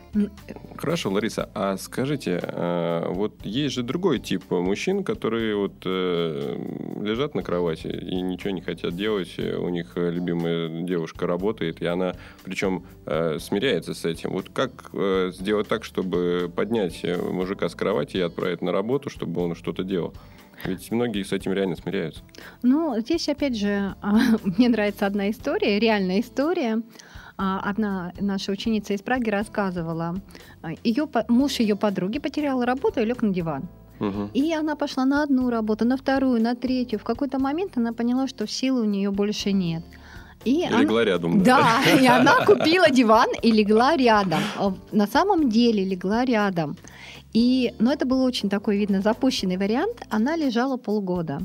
[0.78, 6.58] Хорошо, Лариса, а скажите, э, вот есть же другой тип мужчин, которые вот э,
[7.02, 12.16] лежат на кровати и ничего не хотят делать, у них любимая девушка работает, и она,
[12.44, 14.32] причем, э, смиряется с этим.
[14.32, 14.92] Вот как
[15.34, 20.14] сделать так, чтобы поднять мужика с кровати и отправить на работу, чтобы он что-то делал?
[20.66, 22.22] Ведь многие с этим реально смиряются.
[22.62, 23.96] Ну, здесь, опять же,
[24.44, 26.82] мне нравится одна история, реальная история.
[27.38, 30.15] А, одна наша ученица из Праги рассказывала,
[30.62, 33.67] а, ее, муж ее подруги потерял работу и лег на диван.
[34.00, 34.30] Угу.
[34.34, 37.00] И она пошла на одну работу, на вторую, на третью.
[37.00, 39.84] В какой-то момент она поняла, что силы у нее больше нет.
[40.46, 40.82] И, и она...
[40.82, 41.41] легла рядом.
[41.43, 44.41] Да, да и она купила диван и легла рядом.
[44.58, 46.76] А, на самом деле легла рядом.
[47.34, 50.04] И, но это был очень такой, видно, запущенный вариант.
[50.10, 51.41] Она лежала полгода.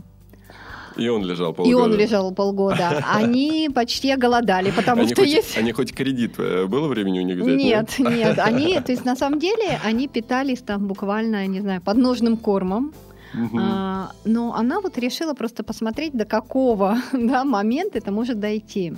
[0.98, 1.70] И он лежал полгода.
[1.70, 3.04] И он лежал полгода.
[3.14, 5.56] Они почти голодали, потому они что хоть, есть...
[5.56, 7.56] Они хоть кредит, э, было времени у них взять?
[7.56, 8.38] Нет, нет, нет.
[8.44, 12.92] Они, то есть на самом деле, они питались там буквально, не знаю, подножным кормом.
[13.34, 13.58] Угу.
[13.60, 18.94] А, но она вот решила просто посмотреть, до какого да, момента это может дойти.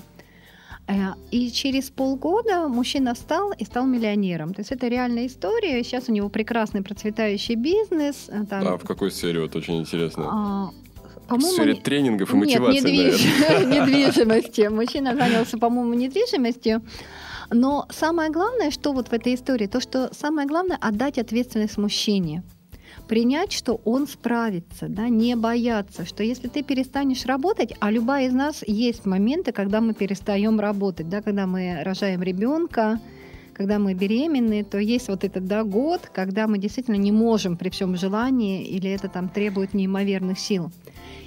[0.87, 4.55] Э, и через полгода мужчина встал и стал миллионером.
[4.55, 5.83] То есть это реальная история.
[5.85, 8.29] Сейчас у него прекрасный процветающий бизнес.
[8.29, 8.67] Э, там...
[8.67, 9.41] А в какой сфере?
[9.41, 10.25] Вот очень интересно.
[10.29, 10.71] А,
[11.31, 13.25] по-моему, сфере тренингов и мотивации, Нет, недвиж...
[13.67, 14.69] недвижимости.
[14.69, 16.83] Мужчина занялся, по-моему, недвижимостью.
[17.51, 22.43] Но самое главное, что вот в этой истории, то, что самое главное– отдать ответственность мужчине.
[23.09, 28.33] Принять, что он справится, да, не бояться, что если ты перестанешь работать, а любая из
[28.33, 33.01] нас есть моменты, когда мы перестаем работать, да, когда мы рожаем ребенка,
[33.53, 37.69] когда мы беременны, то есть вот этот да, год, когда мы действительно не можем при
[37.69, 40.71] всем желании или это там требует неимоверных сил.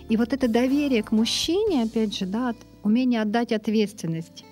[0.10, 4.44] И вот это доверие к мужчине, опять же, да, умение отдать ответственность,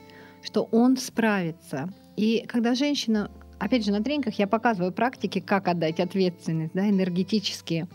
[0.44, 1.90] что он справится.
[2.16, 7.88] И когда женщина, опять же, на тренингах я показываю практики, как отдать ответственность, да, энергетические,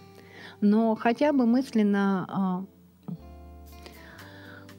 [0.61, 2.65] но хотя бы мысленно а,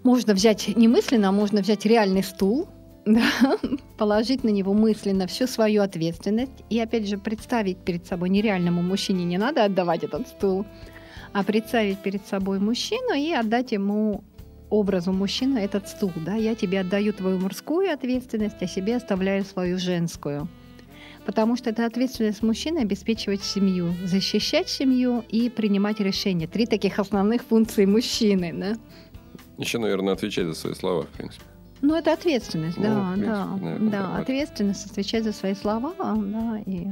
[0.03, 2.69] можно взять не мысленно, а можно взять реальный стул,
[3.05, 3.29] да,
[3.97, 6.63] положить на него мысленно всю свою ответственность.
[6.69, 10.65] И опять же представить перед собой нереальному мужчине не надо отдавать этот стул,
[11.37, 14.23] а представить перед собой мужчину и отдать ему
[14.71, 19.77] образу мужчины этот стул, да, я тебе отдаю твою мужскую ответственность, а себе оставляю свою
[19.77, 20.47] женскую.
[21.27, 26.47] Потому что это ответственность мужчины обеспечивать семью, защищать семью и принимать решения.
[26.47, 28.77] Три таких основных функции мужчины, да.
[29.59, 31.45] Еще, наверное, отвечать за свои слова, в принципе.
[31.81, 36.63] Ну, это ответственность, Ну, да, принципе, да, наверное, да, ответственность отвечать за свои слова, да,
[36.65, 36.87] и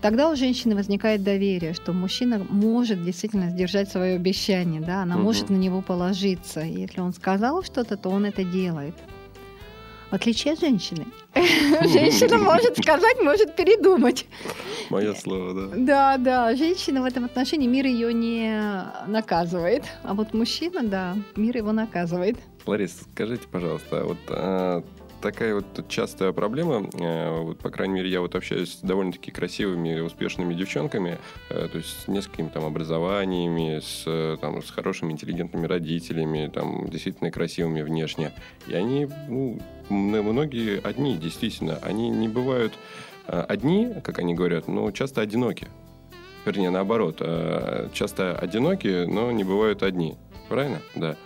[0.00, 5.24] тогда у женщины возникает доверие, что мужчина может действительно сдержать свое обещание, да, она Мгм.
[5.24, 8.94] может на него положиться, и если он сказал что-то, то он это делает.
[10.10, 11.04] В отличие от женщины.
[11.34, 14.24] Женщина может сказать, может передумать.
[14.88, 15.76] Мое слово, да.
[15.76, 18.58] Да, да, женщина в этом отношении, мир ее не
[19.06, 22.38] наказывает, а вот мужчина, да, мир его наказывает.
[22.64, 24.82] Лариса, скажите, пожалуйста, вот а,
[25.20, 30.00] такая вот частая проблема, э, вот, по крайней мере, я вот общаюсь с довольно-таки красивыми
[30.00, 31.18] успешными девчонками,
[31.50, 36.88] э, то есть с несколькими там образованиями, с, э, там, с хорошими интеллигентными родителями, там,
[36.88, 38.32] действительно красивыми внешне.
[38.66, 42.74] И они, ну, многие одни, действительно, они не бывают
[43.26, 45.68] одни, как они говорят, но часто одиноки.
[46.46, 47.20] Вернее, наоборот,
[47.92, 50.16] часто одиноки, но не бывают одни.
[50.48, 50.80] Правильно?
[50.94, 51.16] Да.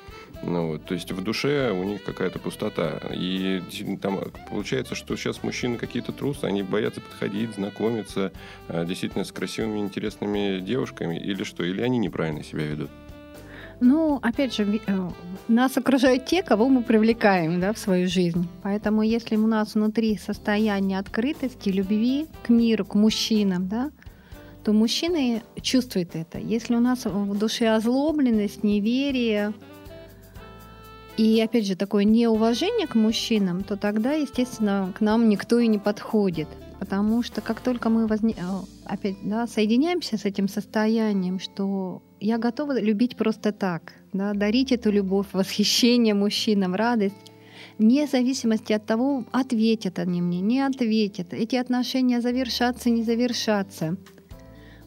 [0.42, 3.00] Ну, вот, то есть в душе у них какая-то пустота.
[3.12, 3.62] И
[4.00, 8.32] там получается, что сейчас мужчины какие-то трусы, они боятся подходить, знакомиться
[8.68, 11.62] э, действительно с красивыми, интересными девушками, или что?
[11.62, 12.90] Или они неправильно себя ведут?
[13.84, 15.08] Ну, опять же, э,
[15.48, 18.48] нас окружают те, кого мы привлекаем да, в свою жизнь.
[18.62, 23.90] Поэтому если у нас внутри состояние открытости, любви к миру, к мужчинам, да,
[24.64, 26.38] то мужчины чувствуют это.
[26.38, 29.52] Если у нас в душе озлобленность, неверие
[31.16, 35.78] и, опять же, такое неуважение к мужчинам, то тогда, естественно, к нам никто и не
[35.78, 36.48] подходит.
[36.80, 38.34] Потому что как только мы возне...
[38.36, 38.42] э,
[38.86, 44.90] опять да, соединяемся с этим состоянием, что я готова любить просто так, да, дарить эту
[44.90, 47.32] любовь, восхищение мужчинам, радость,
[47.78, 53.96] вне зависимости от того, ответят они мне, не ответят, эти отношения завершатся, не завершатся.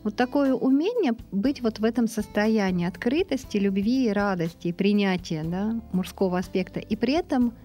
[0.06, 5.82] Вот такое умение быть вот в этом состоянии открытости, любви и радости, и принятия да,
[5.94, 6.80] мужского аспекта.
[6.80, 7.56] И при этом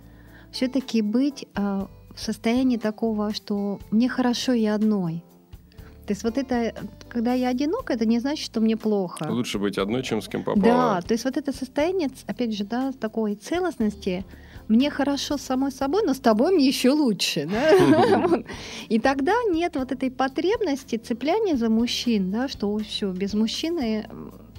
[0.50, 5.22] все-таки быть а, в состоянии такого, что мне хорошо и одной.
[6.06, 6.74] То есть вот это,
[7.10, 9.24] когда я одинока, это не значит, что мне плохо.
[9.28, 10.62] Лучше быть одной, чем с кем попало.
[10.62, 14.24] Да, то есть вот это состояние, опять же, да, такой целостности,
[14.70, 17.46] мне хорошо с самой собой, но с тобой мне еще лучше.
[17.46, 18.42] да.
[18.88, 24.06] И тогда нет вот этой потребности цепляния за мужчин, да, что все, без мужчины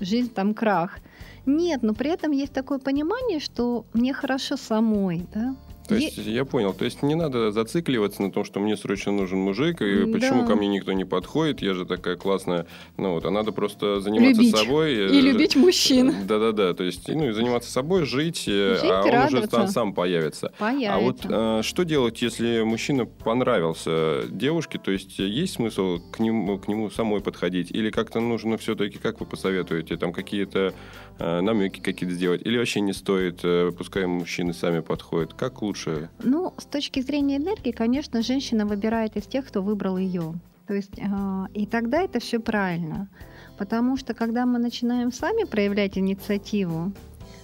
[0.02, 1.00] жизнь там крах.
[1.45, 5.56] Нет, но при этом есть такое понимание, что мне хорошо самой, да.
[5.91, 9.12] То Е- есть я понял, то есть не надо зацикливаться на том, что мне срочно
[9.12, 10.12] нужен мужик, и Да.
[10.13, 12.65] почему ко мне никто не подходит, я же такая классная.
[12.97, 14.56] Ну вот, а надо просто заниматься Любить.
[14.56, 14.93] собой.
[14.93, 16.13] э, И любить мужчин.
[16.27, 19.49] Да-да-да, то есть, ну и заниматься собой, жить, э, Жить, а он уже радоваться.
[19.58, 20.54] сам, сам появится.
[20.58, 20.93] Появится.
[20.93, 24.80] А вот э, что делать, если мужчина понравился девушке?
[24.80, 27.71] То есть э, есть смысл к нему, к нему самой подходить?
[27.71, 30.73] Или как-то нужно все-таки, как вы посоветуете, там какие-то
[31.19, 32.41] э, намеки какие-то сделать?
[32.45, 35.34] Или вообще не стоит, э, пускай мужчины сами подходят?
[35.34, 35.81] Как лучше?
[36.24, 40.34] Ну, с точки зрения энергии, конечно, женщина выбирает из тех, кто выбрал ее.
[40.67, 43.10] То есть, а, и тогда это все правильно.
[43.58, 46.94] Потому что когда мы начинаем сами проявлять инициативу,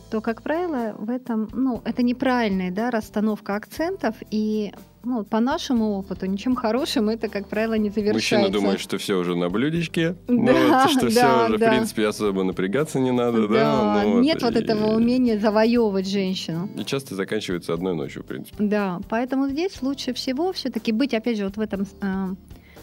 [0.09, 4.73] то, как правило, в этом, ну, это неправильная, да, расстановка акцентов, и,
[5.07, 8.35] ну, по нашему опыту, ничем хорошим это, как правило, не завершается.
[8.37, 11.65] Мужчина думает, что все уже на блюдечке, Да, ну, вот, что все да, уже, да.
[11.67, 13.53] в принципе, особо напрягаться не надо, да?
[13.53, 16.69] Да, ну, нет вот и- этого умения завоевывать женщину.
[16.75, 18.55] И часто заканчивается одной ночью, в принципе.
[18.59, 22.29] Да, поэтому здесь лучше всего все-таки быть, опять же, вот в этом а,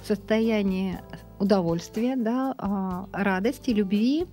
[0.08, 0.98] состоянии
[1.38, 4.26] удовольствия, да, а, радости, любви.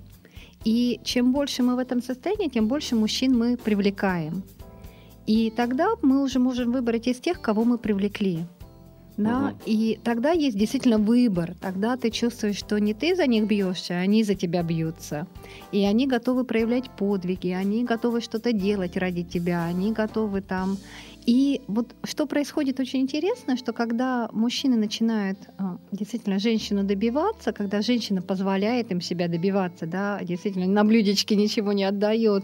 [0.64, 4.44] И чем больше мы в этом состоянии, тем больше мужчин мы привлекаем.
[5.32, 8.40] И тогда мы уже можем выбрать из тех, кого мы привлекли.
[9.16, 9.40] Да?
[9.40, 9.58] Мгм.
[9.66, 11.54] И тогда есть действительно выбор.
[11.62, 15.28] Тогда ты чувствуешь, что не ты за них бьешься, а они за тебя бьются.
[15.72, 20.78] И они готовы проявлять подвиги, они готовы что-то делать ради тебя, они готовы там.
[21.26, 27.82] И вот что происходит очень интересно, что когда мужчины начинают а, действительно женщину добиваться, когда
[27.82, 32.44] женщина позволяет им себя добиваться, да, действительно на блюдечке ничего не отдает,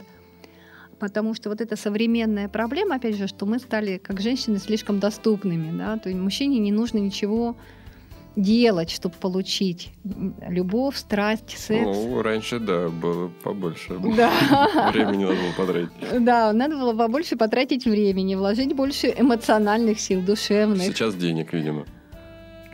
[1.00, 5.78] потому что вот эта современная проблема, опять же, что мы стали как женщины слишком доступными,
[5.78, 7.56] да, то есть мужчине не нужно ничего
[8.36, 9.92] делать, чтобы получить
[10.48, 11.84] любовь, страсть, секс.
[11.84, 14.00] Ну, раньше, да, было побольше.
[14.16, 14.92] Да.
[14.94, 16.24] Времени надо было потратить.
[16.24, 20.84] Да, надо было побольше потратить времени, вложить больше эмоциональных сил, душевных.
[20.84, 21.86] Сейчас денег, видимо.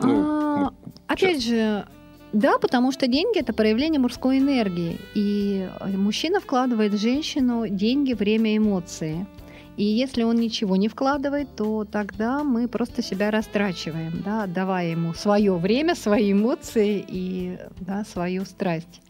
[0.00, 0.70] А, Ну,
[1.06, 1.86] Опять же,
[2.34, 4.98] да, потому что деньги это проявление мужской энергии.
[5.14, 9.26] И мужчина вкладывает в женщину деньги, время, эмоции.
[9.76, 15.14] И если он ничего не вкладывает, то тогда мы просто себя растрачиваем, да, отдавая ему
[15.14, 19.00] свое время, свои эмоции и да, свою страсть.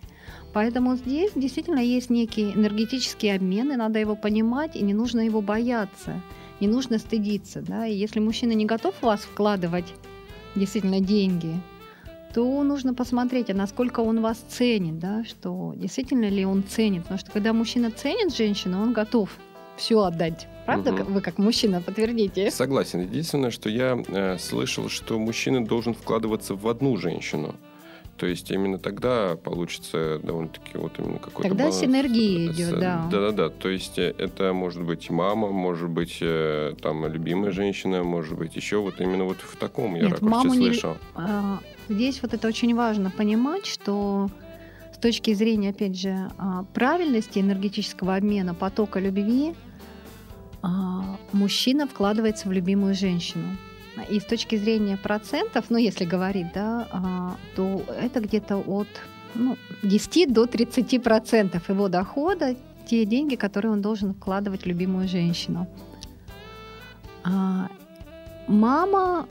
[0.53, 5.41] Поэтому здесь действительно есть некий энергетический обмен, и надо его понимать, и не нужно его
[5.41, 6.21] бояться,
[6.61, 7.63] не нужно стыдиться.
[7.63, 7.87] Да?
[7.87, 9.93] И если мужчина не готов в вас вкладывать
[10.55, 11.55] действительно деньги,
[12.35, 17.03] то нужно посмотреть, а насколько он вас ценит, да, что действительно ли он ценит.
[17.03, 19.31] Потому что когда мужчина ценит женщину, он готов
[19.77, 20.49] все отдать.
[20.67, 21.13] Правда, Мгм.
[21.15, 22.51] вы как мужчина подтвердите?
[22.51, 23.01] Согласен.
[23.01, 27.55] Единственное, что я э, слышал, что мужчина должен вкладываться в одну женщину.
[28.17, 31.81] То есть именно тогда получится довольно-таки вот именно какой-то Тогда баланс.
[31.81, 33.09] синергия С- идет, да.
[33.11, 33.49] Да-да-да.
[33.49, 38.55] То есть э, это может быть мама, может быть э, там любимая женщина, может быть
[38.57, 40.97] еще вот именно вот в таком я Нет, ракурсе маму не- слышал.
[41.17, 44.31] А, Здесь вот это очень важно понимать, что
[44.95, 49.55] с точки зрения, опять же, а, правильности энергетического обмена, потока любви,
[50.63, 53.45] а, мужчина вкладывается в любимую женщину.
[54.09, 58.89] И с точки зрения процентов, ну, если говорить, да, а, то это где-то от
[59.35, 65.09] ну, 10 до 30 процентов его дохода те деньги, которые он должен вкладывать в любимую
[65.09, 65.67] женщину.
[68.47, 69.27] Мама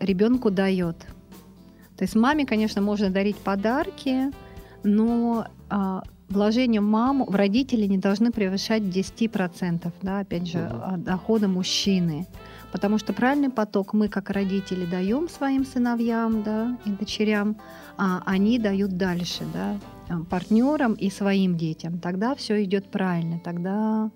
[0.00, 0.96] ребенку дает.
[1.98, 4.32] То есть маме, конечно, можно дарить подарки,
[4.84, 11.48] но а, вложения маму, в родителей не должны превышать 10%, да, опять же, от дохода
[11.48, 12.26] мужчины.
[12.70, 17.56] Потому что правильный поток мы, как родители, даем своим сыновьям да, и дочерям,
[17.96, 19.78] а они дают дальше да,
[20.30, 21.98] партнерам и своим детям.
[21.98, 24.10] Тогда все идет правильно, тогда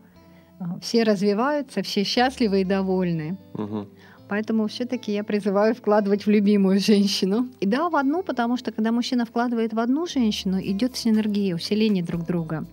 [0.61, 3.39] а, все развиваются, все счастливы и довольны.
[3.55, 3.89] Мгм.
[4.33, 7.49] Поэтому все-таки я призываю вкладывать в любимую женщину.
[7.61, 12.03] И да, в одну, потому что когда мужчина вкладывает в одну женщину, идет синергия, усиление
[12.03, 12.65] друг друга.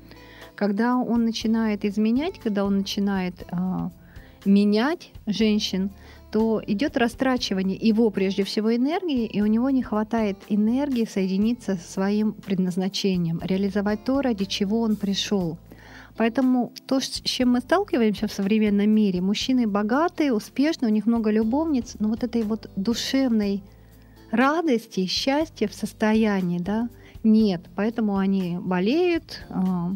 [0.56, 3.92] Когда он начинает изменять, когда он начинает а,
[4.46, 5.90] менять женщин,
[6.32, 11.92] то идет растрачивание его прежде всего энергии, и у него не хватает энергии соединиться со
[11.92, 15.58] своим предназначением, реализовать то, ради чего он пришел.
[16.20, 21.32] Поэтому то, с чем мы сталкиваемся в современном мире, мужчины богатые, успешные, у них много
[21.32, 23.64] любовниц, но вот этой вот душевной
[24.30, 26.90] радости, счастья в состоянии, да,
[27.24, 27.62] нет.
[27.74, 29.54] Поэтому они болеют, э,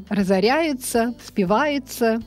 [0.08, 2.22] разоряются, спиваются.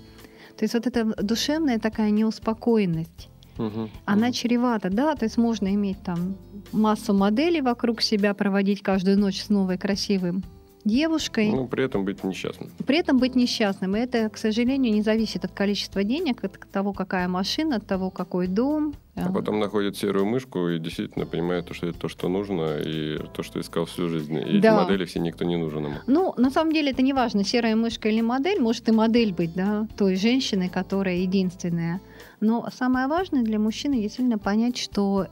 [0.59, 3.89] То есть вот эта душевная такая неуспокоенность, Мгм.
[4.05, 4.33] она Мгм.
[4.33, 6.37] чревата, да, то есть можно иметь там
[6.71, 10.45] массу моделей вокруг себя, проводить каждую ночь с новой красивым
[10.87, 12.71] девушкой, Ну, при этом быть несчастным.
[12.87, 13.97] при этом быть несчастным.
[13.97, 18.11] И это, к сожалению, не зависит от количества денег, от того, какая машина, от того,
[18.11, 18.95] какой дом.
[19.17, 23.43] А потом находит серую мышку и действительно понимает, что это то, что нужно, и то,
[23.43, 24.37] что искал всю жизнь.
[24.37, 24.69] И Да.
[24.75, 25.97] эти модели все никто не нужен ему.
[26.07, 29.55] Ну, на самом деле это не важно, серая мышка или модель, может и модель быть,
[29.55, 32.01] да, той женщины, которая единственная.
[32.41, 35.27] Но самое важное для мужчины действительно понять, что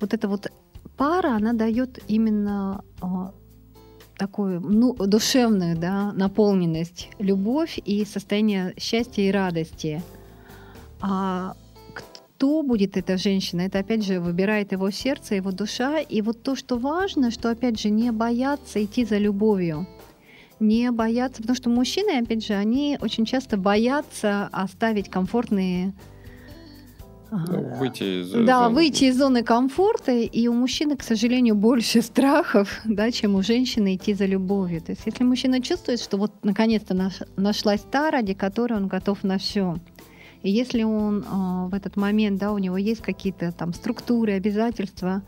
[0.00, 0.50] вот эта вот
[0.96, 3.32] пара, она дает именно а,
[4.18, 10.02] такую ну, душевную да, наполненность, любовь и состояние счастья и радости.
[11.00, 11.54] А
[11.94, 16.00] кто будет эта женщина, это опять же выбирает его сердце, его душа.
[16.00, 19.86] И вот то, что важно, что опять же не бояться идти за любовью.
[20.60, 25.94] Не бояться, потому что мужчины, опять же, они очень часто боятся оставить комфортные
[27.30, 28.74] Ну, выйти из да, зоны.
[28.74, 33.96] выйти из зоны комфорта, и у мужчины, к сожалению, больше страхов, да, чем у женщины
[33.96, 34.80] идти за любовью.
[34.80, 39.24] То есть, если мужчина чувствует, что вот наконец-то наш- нашлась та, ради которой он готов
[39.24, 39.76] на все,
[40.42, 45.22] и если он а, в этот момент, да, у него есть какие-то там структуры, обязательства,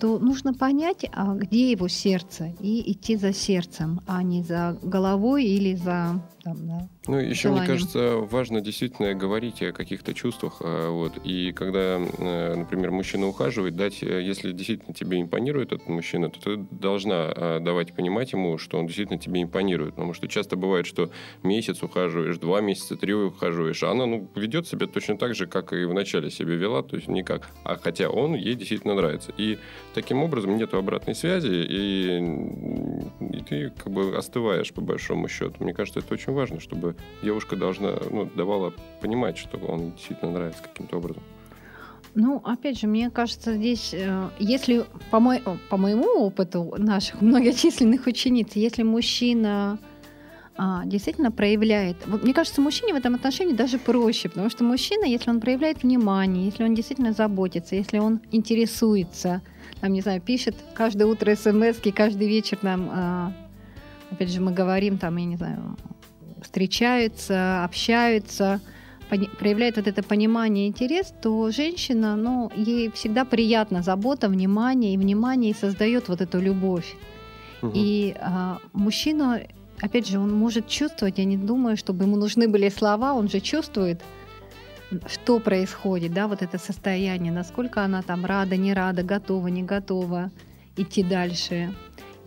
[0.00, 5.44] то нужно понять, а где его сердце, и идти за сердцем, а не за головой
[5.44, 7.66] или за там, да, Ну, еще, мне желанием.
[7.66, 10.56] кажется, важно действительно говорить о каких-то чувствах.
[10.60, 11.12] а, Вот.
[11.22, 16.40] И когда, э, например, мужчина ухаживает, дать, э, если действительно тебе импонирует этот мужчина, то
[16.40, 19.94] ты должна а, давать понимать ему, что он действительно тебе импонирует.
[19.94, 21.10] Потому что часто бывает, что
[21.42, 25.74] месяц ухаживаешь, два месяца, три ухаживаешь, а она ну, ведет себя точно так же, как
[25.74, 27.50] и в начале себя вела, то есть никак.
[27.64, 29.32] А хотя он ей действительно нравится.
[29.36, 29.58] И
[29.92, 35.56] таким образом нет обратной связи, и, и ты как бы остываешь по большому счету.
[35.58, 40.32] Мне кажется, это очень важно, чтобы девушка должна, ну, давала понимать, что он ей действительно
[40.32, 41.22] нравится каким-то образом.
[42.14, 48.06] Ну, опять же, мне кажется, здесь, э, если по, мой, по моему опыту наших многочисленных
[48.06, 49.78] учениц, если мужчина
[50.56, 51.96] а, действительно проявляет.
[52.06, 55.82] Вот, мне кажется, мужчине в этом отношении даже проще, потому что мужчина, если он проявляет
[55.82, 59.42] внимание, если он действительно заботится, если он интересуется,
[59.80, 63.32] там, не знаю, пишет каждое утро смс, каждый вечер нам, а,
[64.12, 65.76] опять же, мы говорим, там, я не знаю,
[66.44, 68.60] встречаются, общаются,
[69.38, 74.98] проявляет вот это понимание и интерес, то женщина, ну, ей всегда приятна забота, внимание, и
[74.98, 76.96] внимание и создает вот эту любовь.
[77.62, 77.72] Угу.
[77.74, 79.40] И а, мужчина,
[79.80, 83.40] опять же, он может чувствовать, я не думаю, чтобы ему нужны были слова, он же
[83.40, 84.00] чувствует,
[85.06, 90.30] что происходит, да, вот это состояние, насколько она там рада, не рада, готова, не готова
[90.76, 91.74] идти дальше.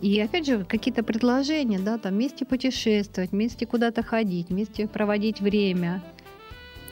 [0.00, 6.02] И опять же, какие-то предложения, да, там вместе путешествовать, вместе куда-то ходить, вместе проводить время–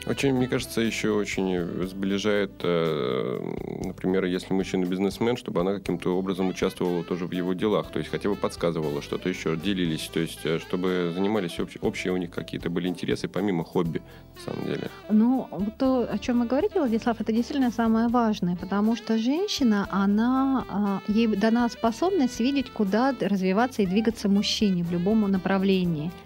[0.09, 3.39] очень, мне кажется, еще очень сближает, э,
[3.83, 8.11] например, если мужчина бизнесмен, чтобы она каким-то образом участвовала тоже в его делах, то есть
[8.11, 12.31] хотя бы подсказывала что-то еще, делились, то есть э, чтобы занимались общие, общие у них
[12.31, 14.01] какие-то были интересы помимо хобби,
[14.35, 14.89] на самом деле.
[15.09, 20.65] Ну, то, о чем вы говорите, Владислав, это действительно самое важное, потому что женщина, она,
[20.69, 26.11] а, ей дана способность видеть, куда развиваться и двигаться мужчине в любом направлении–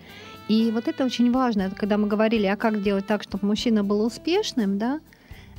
[0.48, 3.84] и вот это очень важно, это когда мы говорили, а как сделать так, чтобы мужчина
[3.84, 5.00] был успешным, да,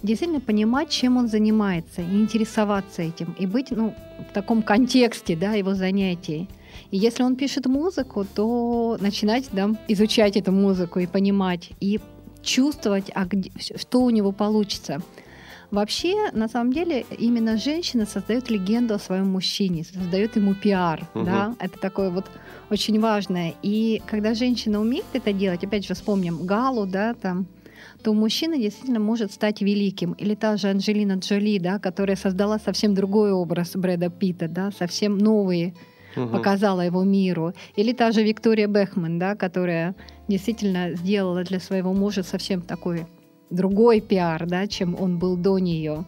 [0.03, 3.95] действительно понимать, чем он занимается, и интересоваться этим, и быть ну,
[4.31, 6.49] в таком контексте да, его занятий.
[6.91, 12.01] И если он пишет музыку, то начинать да, изучать эту музыку и понимать, и
[12.43, 15.01] чувствовать, а где, что у него получится.
[15.73, 21.09] Вообще, на самом деле, именно женщина создает легенду о своем мужчине, создает ему пиар.
[21.15, 21.25] Угу.
[21.25, 21.55] Да?
[21.59, 22.27] Это такое вот
[22.69, 23.55] очень важное.
[23.63, 27.47] И когда женщина умеет это делать, опять же, вспомним Галу, да, там,
[28.03, 30.13] то мужчина действительно может стать великим.
[30.13, 35.17] Или та же Анджелина Джоли, да, которая создала совсем другой образ Брэда Питта, да, совсем
[35.17, 35.75] новые
[36.15, 36.29] угу.
[36.29, 37.55] показала его миру.
[37.77, 39.95] Или та же Виктория Бехман, да, которая
[40.29, 43.07] действительно сделала для своего мужа совсем такой
[43.53, 46.05] другой пиар, да, чем он был до нее.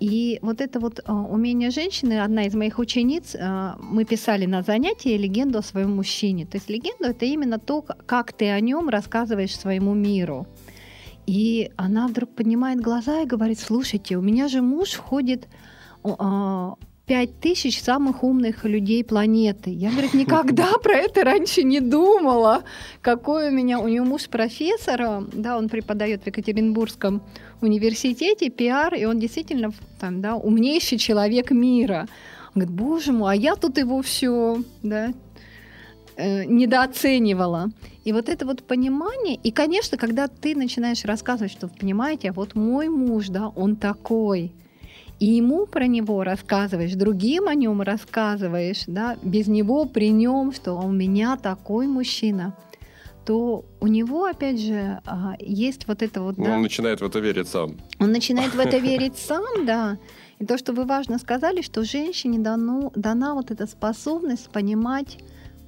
[0.00, 4.62] И вот это вот э, умение женщины, одна из моих учениц, э, мы писали на
[4.62, 6.44] занятии легенду о своем мужчине.
[6.44, 10.46] То есть легенду это именно то, как ты о нем рассказываешь своему миру.
[11.26, 15.46] И она вдруг поднимает глаза и говорит, слушайте, у меня же муж входит
[16.02, 16.74] а,
[17.06, 19.70] пять тысяч самых умных людей планеты.
[19.70, 22.64] Я, говорит, никогда про это раньше не думала.
[23.00, 23.80] Какой у меня...
[23.80, 27.22] У нее муж профессор, да, он преподает в Екатеринбургском
[27.60, 32.08] университете пиар, и он действительно там, да, умнейший человек мира.
[32.54, 35.12] Он говорит, боже мой, а я тут его все, да,
[36.16, 37.70] э, недооценивала.
[38.04, 42.54] И вот это вот понимание, и, конечно, когда ты начинаешь рассказывать, что, понимаете, а вот
[42.54, 44.52] мой муж, да, он такой,
[45.22, 50.72] и ему про него рассказываешь, другим о нем рассказываешь, да, без него при нем, что
[50.74, 52.56] у меня такой мужчина,
[53.24, 56.38] то у него, опять же, а, есть вот это вот...
[56.38, 57.76] Ну, да, он начинает в это верить сам.
[58.00, 59.96] Он начинает в это верить сам, да.
[60.40, 65.18] И то, что вы важно сказали, что женщине дано, дана вот эта способность понимать,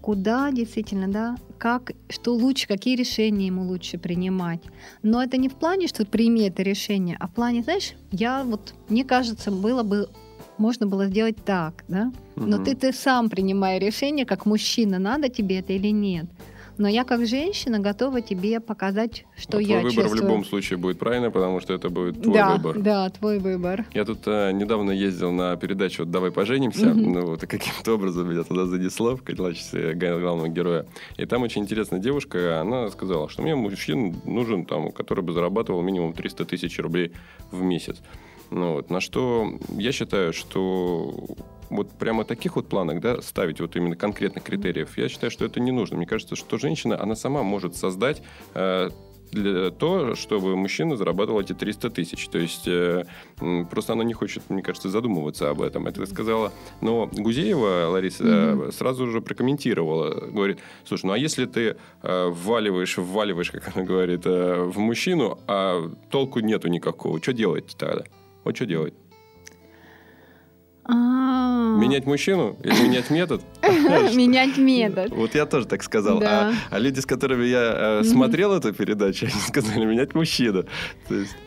[0.04, 4.60] куда действительно, да, как, что лучше, какие решения ему лучше принимать.
[5.02, 8.74] Но это не в плане, что прими это решение, а в плане, знаешь, я вот,
[8.90, 10.10] мне кажется, было бы
[10.58, 12.12] можно было сделать так, да?
[12.36, 12.64] Но угу.
[12.66, 16.26] ты, ты сам принимай решение, как мужчина, надо тебе это или нет.
[16.76, 20.22] Но я как женщина готова тебе показать, что Но я твой выбор чувствую.
[20.22, 22.78] в любом случае будет правильно, потому что это будет твой да, выбор.
[22.78, 23.84] Да, твой выбор.
[23.94, 26.86] Я тут э, недавно ездил на передачу вот «Давай поженимся».
[26.86, 27.12] Mm-hmm.
[27.12, 30.86] Ну, вот, и каким-то образом меня туда занесло в качестве главного героя.
[31.16, 35.82] И там очень интересная девушка, она сказала, что мне мужчина нужен, там, который бы зарабатывал
[35.82, 37.12] минимум 300 тысяч рублей
[37.50, 37.98] в месяц.
[38.50, 41.12] Ну, вот, на что я считаю, что
[41.70, 45.60] вот прямо таких вот планах, да, ставить вот именно конкретных критериев, я считаю, что это
[45.60, 45.96] не нужно.
[45.96, 48.22] Мне кажется, что женщина, она сама может создать
[48.54, 48.90] э,
[49.34, 52.28] для то, чтобы мужчина зарабатывал эти 300 тысяч.
[52.28, 53.04] То есть э,
[53.70, 55.86] просто она не хочет, мне кажется, задумываться об этом.
[55.86, 56.52] Это сказала.
[56.80, 58.72] Но Гузеева Лариса mm-hmm.
[58.72, 60.26] сразу же прокомментировала.
[60.30, 65.38] Говорит, слушай, ну а если ты э, вваливаешь, вваливаешь, как она говорит, э, в мужчину,
[65.46, 68.04] а толку нету никакого, что делать тогда?
[68.44, 68.94] Вот что делать?
[70.86, 71.76] А.
[71.78, 73.40] Менять мужчину или менять метод?
[73.62, 75.10] Менять метод.
[75.10, 76.22] Вот я тоже так сказал.
[76.22, 80.64] А, а люди, с которыми я э, смотрел эту передачу, они сказали менять мужчину.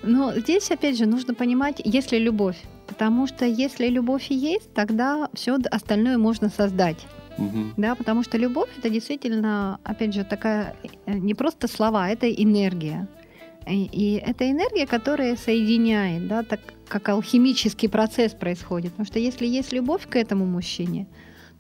[0.03, 2.57] Ну, здесь, опять же, нужно понимать, если любовь.
[2.87, 7.05] Потому что если любовь есть, тогда все остальное можно создать.
[7.77, 10.75] Да, потому что любовь это действительно, опять же, такая
[11.05, 13.07] э, не просто слова, это энергия.
[13.69, 18.91] И, это энергия, которая соединяет, да, так как алхимический процесс происходит.
[18.91, 21.07] Потому что если есть любовь к этому мужчине,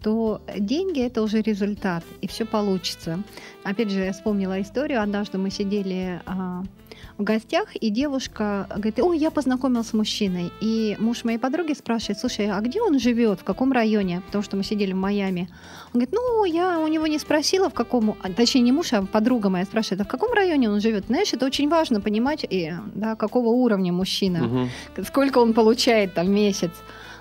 [0.01, 3.23] то деньги это уже результат, и все получится.
[3.63, 5.01] Опять же, я вспомнила историю.
[5.01, 6.63] Однажды мы сидели а,
[7.17, 10.51] в гостях, и девушка говорит, ой, я познакомилась с мужчиной.
[10.61, 14.21] И муж моей подруги спрашивает, слушай, а где он живет, в каком районе?
[14.25, 15.49] Потому что мы сидели в Майами.
[15.93, 19.03] Он говорит, ну, я у него не спросила, в каком, а, точнее, не муж, а
[19.03, 21.05] подруга моя спрашивает, а в каком районе он живет?
[21.07, 25.03] Знаешь, это очень важно понимать, и, да, какого уровня мужчина, угу.
[25.03, 26.71] сколько он получает там месяц.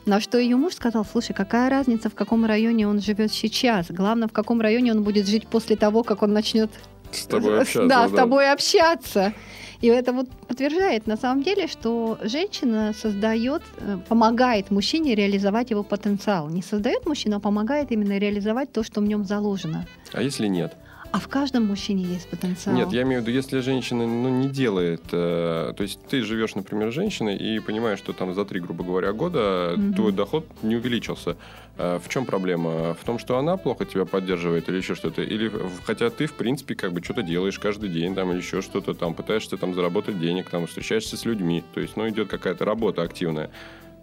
[0.06, 3.86] На что ее муж сказал, слушай, какая разница, в каком районе он живет сейчас?
[3.88, 6.70] Главное, в каком районе он будет жить после того, как он начнет
[7.10, 7.88] с тобой общаться.
[7.88, 9.32] Да, да, с тобой общаться.
[9.80, 15.82] И это вот подтверждает на самом деле, что женщина создает, э, помогает мужчине реализовать его
[15.82, 16.48] потенциал.
[16.48, 19.86] Не создает мужчину, а помогает именно реализовать то, что в нем заложено.
[20.12, 20.76] А если нет?
[21.16, 22.76] А в каждом мужчине есть потенциал.
[22.76, 26.54] Нет, я имею в виду, если женщина ну, не делает, э, то есть ты живешь,
[26.54, 29.94] например, женщиной и понимаешь, что там за три, грубо говоря, года угу.
[29.94, 31.38] твой доход не увеличился.
[31.78, 32.92] Э, в чем проблема?
[32.92, 35.22] В том, что она плохо тебя поддерживает или еще что-то?
[35.22, 35.50] Или
[35.86, 39.14] хотя ты, в принципе, как бы что-то делаешь каждый день там или еще что-то там,
[39.14, 43.48] пытаешься там заработать денег, там встречаешься с людьми, то есть, ну, идет какая-то работа активная.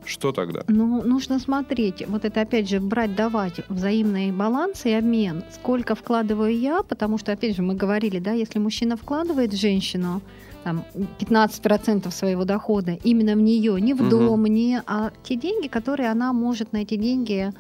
[0.05, 0.61] Что тогда?
[0.67, 2.07] Ну, нужно смотреть.
[2.07, 5.43] Вот это, опять же, брать, давать взаимный баланс и обмен.
[5.53, 10.21] Сколько вкладываю я, потому что, опять же, мы говорили, да, если мужчина вкладывает в женщину,
[10.63, 10.85] там,
[11.19, 14.09] 15% своего дохода именно в нее, не в угу.
[14.09, 17.51] дом, не, а те деньги, которые она может на эти деньги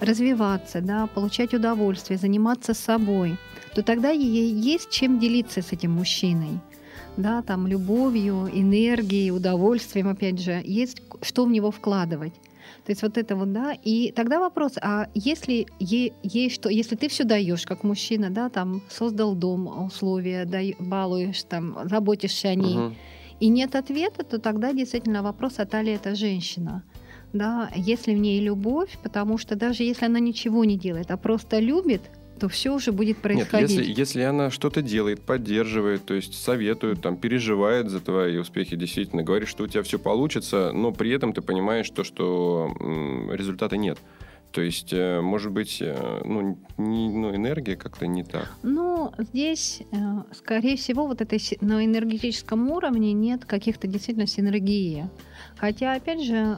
[0.00, 3.36] развиваться, да, получать удовольствие, заниматься собой,
[3.74, 6.60] то тогда ей есть чем делиться с этим мужчиной
[7.18, 12.34] да, там любовью, энергией, удовольствием, опять же, есть что в него вкладывать.
[12.84, 17.08] То есть вот это вот, да, и тогда вопрос, а если есть что, если ты
[17.08, 22.78] все даешь, как мужчина, да, там создал дом, условия, дай, балуешь, там, заботишься о ней,
[22.78, 22.94] угу.
[23.40, 26.82] и нет ответа, то тогда действительно вопрос, а та ли это женщина
[27.32, 31.58] да, если в ней любовь, потому что даже если она ничего не делает, а просто
[31.58, 32.00] любит,
[32.38, 33.70] то все уже будет происходить.
[33.70, 38.76] Нет, если, если она что-то делает, поддерживает, то есть советует, там, переживает за твои успехи,
[38.76, 42.72] действительно, говорит, что у тебя все получится, но при этом ты понимаешь то, что
[43.32, 43.98] результата нет.
[44.52, 48.50] То есть, э, может быть, э, ну, не, ну, энергия как-то не так.
[48.62, 49.96] Ну, здесь, э,
[50.32, 55.08] скорее всего, вот этой на энергетическом уровне нет каких-то действительно синергии.
[55.56, 56.56] Хотя, опять же,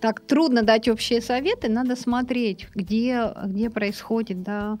[0.00, 4.78] так трудно дать общие советы, надо смотреть, где, где происходит да,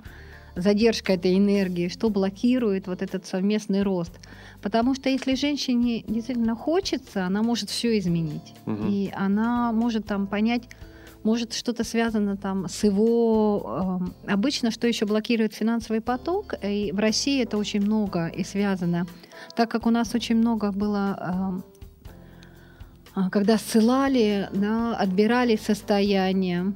[0.56, 4.12] задержка этой энергии, что блокирует вот этот совместный рост.
[4.62, 8.54] Потому что если женщине действительно хочется, она может все изменить.
[8.66, 8.86] Угу.
[8.88, 10.62] И она может там понять,
[11.22, 14.00] может что-то связано там с его...
[14.26, 19.06] Э, обычно что еще блокирует финансовый поток, и в России это очень много и связано.
[19.56, 21.60] Так как у нас очень много было э, а,
[23.30, 26.74] когда ссылали, да, отбирали состояние,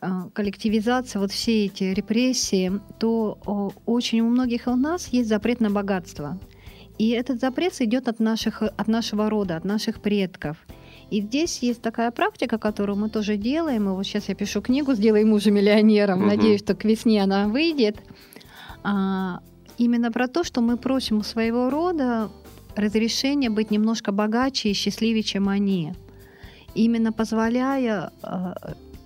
[0.00, 5.70] а, коллективизация, вот все эти репрессии, то очень у многих у нас есть запрет на
[5.70, 6.38] богатство.
[6.98, 10.56] И этот запрет идет от, наших, от нашего рода, от наших предков.
[11.10, 13.88] И здесь есть такая практика, которую мы тоже делаем.
[13.88, 16.20] И вот сейчас я пишу книгу «Сделай мужа миллионером».
[16.20, 16.28] Угу.
[16.28, 17.96] Надеюсь, что к весне она выйдет.
[18.82, 19.40] А,
[19.78, 22.30] именно про то, что мы просим у своего рода
[22.76, 25.94] разрешение быть немножко богаче и счастливее, чем они.
[26.74, 28.54] Именно позволяя, э,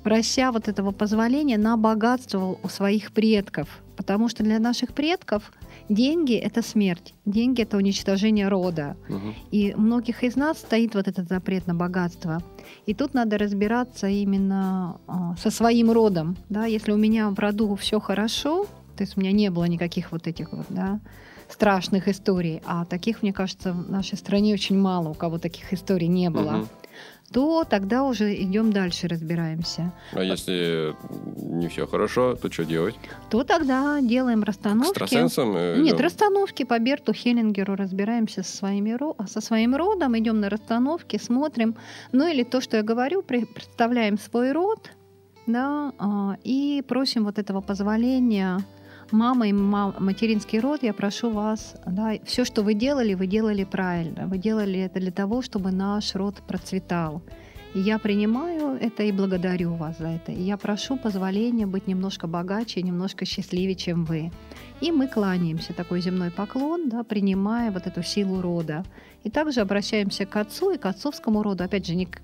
[0.07, 3.69] прося вот этого позволения на богатство у своих предков.
[3.97, 5.53] Потому что для наших предков
[5.89, 8.97] деньги— это смерть, деньги— это уничтожение рода.
[9.09, 9.35] Угу.
[9.51, 12.41] И многих из нас стоит вот этот запрет на богатство.
[12.87, 15.13] И тут надо разбираться именно э,
[15.43, 16.37] со своим родом.
[16.49, 16.67] Да?
[16.67, 20.27] Если у меня в роду все хорошо, то есть у меня не было никаких вот
[20.27, 21.01] этих вот, да,
[21.49, 26.09] страшных историй, а таких, мне кажется, в нашей стране очень мало, у кого таких историй
[26.09, 26.59] не было.
[26.59, 26.69] Угу
[27.33, 29.93] то тогда уже идем дальше, разбираемся.
[30.13, 30.95] А если
[31.37, 32.95] не все хорошо, то что делать?
[33.31, 34.99] То тогда делаем расстановки.
[34.99, 35.57] К экстрасенсам?
[35.57, 38.97] Э, Нет, расстановки по Берту Хеллингеру разбираемся со, своими,
[39.29, 41.77] со своим родом, идем на расстановки, смотрим.
[42.13, 44.91] Ну или то, что я говорю, представляем свой род,
[45.47, 48.65] да, а, и просим вот этого позволения
[49.13, 53.65] мама и мам, материнский род, я прошу вас, да, все, что вы делали, вы делали
[53.65, 54.27] правильно.
[54.27, 57.23] Вы делали это для того, чтобы наш род процветал.
[57.75, 60.33] И я принимаю это и благодарю вас за это.
[60.33, 64.31] И я прошу позволения быть немножко богаче, немножко счастливее, чем вы.
[64.81, 68.83] И мы кланяемся, такой земной поклон, да, принимая вот эту силу рода.
[69.25, 71.65] И также обращаемся к отцу и к отцовскому роду.
[71.65, 72.23] Опять же, не к,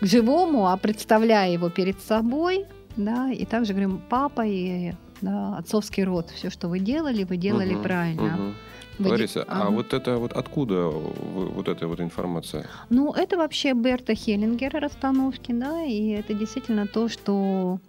[0.00, 2.64] к живому, а представляя его перед собой,
[2.96, 7.74] да, и также говорим, папа и да, отцовский род, все, что вы делали, вы делали
[7.74, 8.34] угу, правильно.
[8.34, 8.54] Угу.
[8.98, 9.70] Вы- Лариса, а Ага.
[9.70, 12.66] вот это вот откуда вот эта вот информация?
[12.90, 17.80] Ну, это вообще Берта Хеллингера расстановки, да, и это действительно то, что,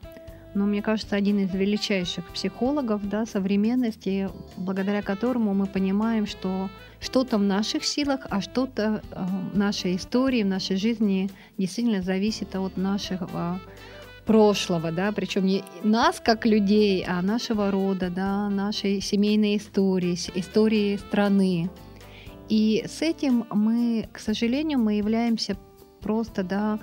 [0.56, 6.70] ну, мне кажется, один из величайших психологов, да, современности, благодаря которому мы понимаем, что
[7.00, 12.56] что-то в наших силах, а что-то э, в нашей истории, в нашей жизни действительно зависит
[12.56, 13.60] от нашего
[14.26, 20.98] прошлого, да, причем не нас как людей, а нашего рода, да, нашей семейной истории, истории
[20.98, 21.70] страны.
[22.50, 25.58] И с этим мы, к сожалению, мы являемся
[26.02, 26.80] просто, да,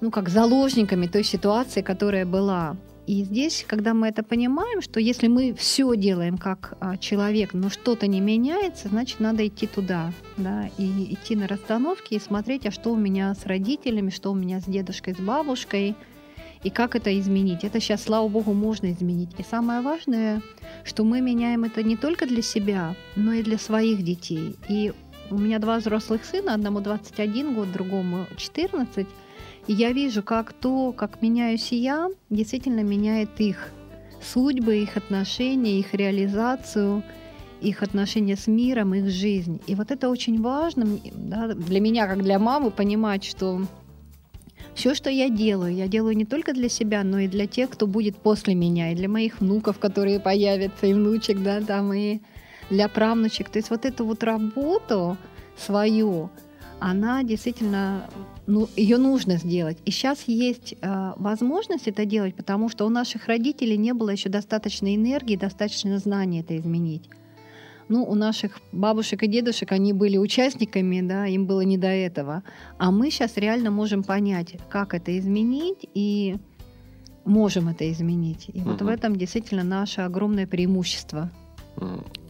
[0.00, 2.76] ну, как заложниками той ситуации, которая была.
[3.06, 7.68] И здесь, когда мы это понимаем, что если мы все делаем как а, человек, но
[7.68, 12.70] что-то не меняется, значит, надо идти туда, да, и идти на расстановки и смотреть, а
[12.70, 15.96] что у меня с родителями, что у меня с дедушкой, с бабушкой,
[16.62, 17.64] и как это изменить.
[17.64, 19.30] Это сейчас, слава богу, можно изменить.
[19.38, 20.42] И самое важное,
[20.84, 24.56] что мы меняем это не только для себя, но и для своих детей.
[24.68, 24.92] И
[25.30, 29.06] у меня два взрослых сына, одному 21 год, другому 14.
[29.66, 33.70] И я вижу, как то, как меняюсь я, действительно меняет их
[34.22, 37.02] судьбы, их отношения, их реализацию,
[37.60, 39.60] их отношения с миром, их жизнь.
[39.66, 43.62] И вот это очень важно да, для меня, как для мамы, понимать, что
[44.74, 47.86] все, что я делаю, я делаю не только для себя, но и для тех, кто
[47.86, 52.20] будет после меня, и для моих внуков, которые появятся, и внучек, да, там, и
[52.70, 53.50] для правнучек.
[53.50, 55.16] То есть вот эту вот работу
[55.58, 56.30] свою,
[56.78, 58.08] она действительно,
[58.46, 59.78] ну, ее нужно сделать.
[59.84, 64.28] И сейчас есть э, возможность это делать, потому что у наших родителей не было еще
[64.28, 67.10] достаточно энергии, достаточно знаний это изменить.
[67.90, 72.44] Ну, у наших бабушек и дедушек они были участниками, да, им было не до этого.
[72.78, 76.36] А мы сейчас реально можем понять, как это изменить, и
[77.24, 78.48] можем это изменить.
[78.52, 81.30] И вот в этом действительно наше огромное преимущество.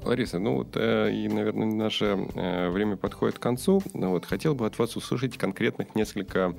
[0.03, 3.83] Лариса, ну вот э, и, наверное, наше э, время подходит к концу.
[3.93, 6.55] Но вот хотел бы от вас услышать конкретных несколько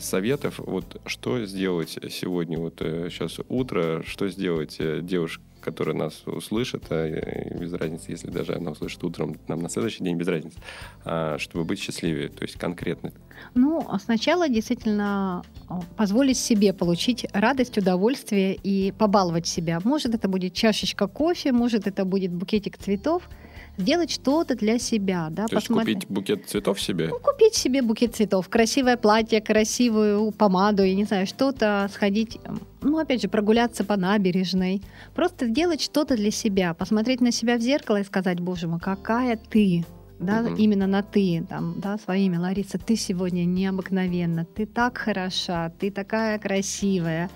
[0.00, 0.58] советов.
[0.58, 6.84] Вот что сделать сегодня, вот э, сейчас утро, что сделать э, девушке, которая нас услышит,
[6.90, 10.58] а, э, без разницы, если даже она услышит утром, нам на следующий день без разницы,
[11.04, 13.12] а, чтобы быть счастливее, то есть конкретно.
[13.54, 15.42] Ну, а сначала действительно
[15.96, 19.80] позволить себе получить радость, удовольствие и побаловать себя.
[19.84, 23.28] Может, это будет чашечка кофе, может, это будет букетик цветов.
[23.78, 27.08] Сделать что-то для себя, да, То есть посмотреть- купить букет цветов себе?
[27.08, 32.38] Ну, купить себе букет цветов, красивое платье, красивую помаду, я не знаю, что-то сходить,
[32.82, 34.82] ну, опять же, прогуляться по набережной.
[35.14, 39.36] Просто сделать что-то для себя, посмотреть на себя в зеркало и сказать, боже мой, какая
[39.36, 39.84] ты,
[40.20, 40.54] да, Мгм.
[40.56, 46.38] именно на ты, там, да, своими, Лариса, ты сегодня необыкновенна, ты так хороша, ты такая
[46.38, 47.30] красивая,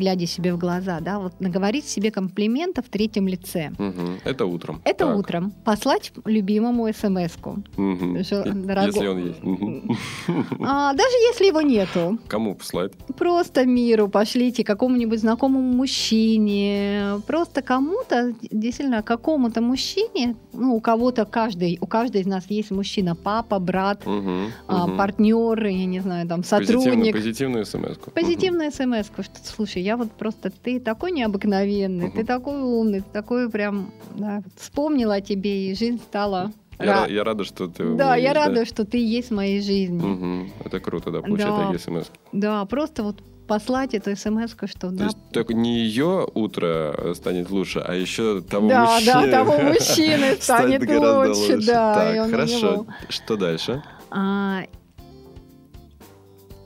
[0.00, 3.70] глядя себе в глаза, да, вот наговорить себе комплиментов в третьем лице.
[3.78, 4.18] Мгм.
[4.24, 4.80] Это утром.
[4.84, 5.16] Это Так.
[5.18, 5.52] утром.
[5.64, 7.58] Послать любимому смс-ку.
[7.76, 9.42] Дорого- Если он есть.
[9.44, 9.96] Мгм.
[10.62, 12.92] А, даже если его нету, Кому послать?
[13.18, 21.78] просто миру пошлите какому-нибудь знакомому мужчине, просто кому-то, действительно, какому-то мужчине, ну, у кого-то каждый,
[21.80, 24.52] у каждой из нас есть мужчина, папа, брат, Мгм.
[24.66, 27.14] а, партнер, я не знаю, там, Позитивную, сотрудник.
[27.14, 28.10] позитивную смс-ку.
[28.10, 32.26] Позитивная смс что слушай, я вот просто, ты такой необыкновенный, ты Мгм.
[32.26, 36.52] такой умный, ты такой прям, да, вспомнила о тебе, и жизнь стала...
[36.78, 37.84] Я, ра- я рада, что ты...
[37.94, 39.98] Да, меня я рада, что ты есть в моей жизни.
[40.02, 40.52] Мгм.
[40.64, 41.62] Это круто, да, получать Да.
[41.64, 42.06] такие смс.
[42.32, 47.50] Да, просто вот послать эту смс что То да, есть только не ее утро станет
[47.50, 49.30] лучше, а еще того да, мужчины.
[49.30, 51.94] да, того мужчины станет гораздо лучше, да.
[51.94, 52.86] Так, хорошо.
[53.08, 53.82] Что дальше?
[54.10, 54.62] А,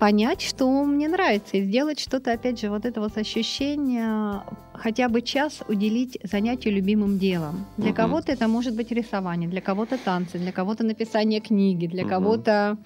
[0.04, 4.42] понять, что мне нравится, и сделать что-то, опять же, вот это вот ощущение,
[4.74, 7.64] хотя бы час уделить занятию любимым делом.
[7.78, 7.96] Для Мгм.
[7.96, 12.10] кого-то это может быть рисование, для кого-то танцы, для кого-то написание книги, для Мгм.
[12.10, 12.76] кого-то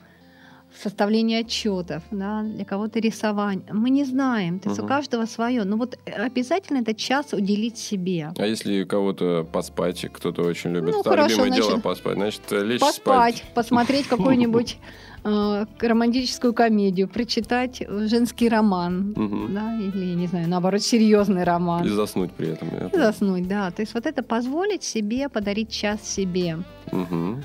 [0.83, 3.65] составление отчетов, да, для кого-то рисование.
[3.73, 4.89] Мы не знаем, то есть у Мгм.
[4.89, 5.65] каждого свое.
[5.65, 8.33] Но вот обязательно этот час уделить себе.
[8.39, 12.81] А если кого-то поспать, кто-то очень любит, Ну, хорошо, любимое дело значит, поспать, значит, лечь
[12.81, 13.55] Поспать, спать.
[13.55, 14.79] посмотреть какую-нибудь
[15.25, 19.55] э, романтическую комедию, прочитать женский роман, Мгм.
[19.55, 21.85] да, или, не знаю, наоборот, серьезный роман.
[21.87, 22.69] И заснуть при этом.
[22.93, 23.71] И заснуть, да.
[23.71, 26.59] То есть вот это позволить себе подарить час себе.
[26.93, 27.43] Мгм.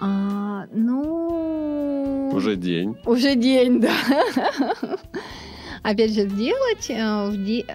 [0.00, 2.30] А, ну...
[2.34, 2.96] Уже день.
[3.04, 3.92] Уже день, да.
[5.82, 7.66] Опять же, сделать э, в де-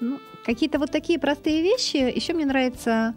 [0.00, 1.96] ну, Какие-то вот такие простые вещи.
[1.96, 3.14] Еще мне нравится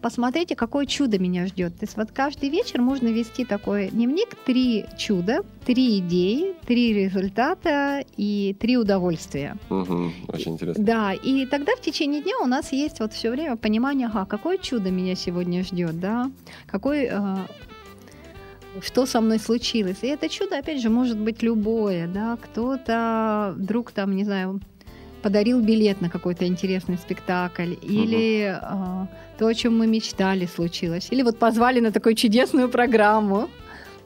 [0.00, 1.78] посмотрите, какое чудо меня ждет.
[1.78, 8.04] То есть вот каждый вечер можно вести такой дневник три чуда, три идеи, три результата
[8.16, 9.56] и три удовольствия.
[9.70, 10.84] Угу, очень интересно.
[10.84, 14.58] Да, и тогда в течение дня у нас есть вот все время понимание, ага, какое
[14.58, 16.30] чудо меня сегодня ждет, да,
[16.66, 17.46] какой а,
[18.80, 19.98] что со мной случилось.
[20.02, 24.60] И это чудо, опять же, может быть любое, да, кто-то вдруг там, не знаю,
[25.22, 29.08] подарил билет на какой-то интересный спектакль, или угу.
[29.38, 33.48] то, о чем мы мечтали, случилось, или вот позвали на такую чудесную программу,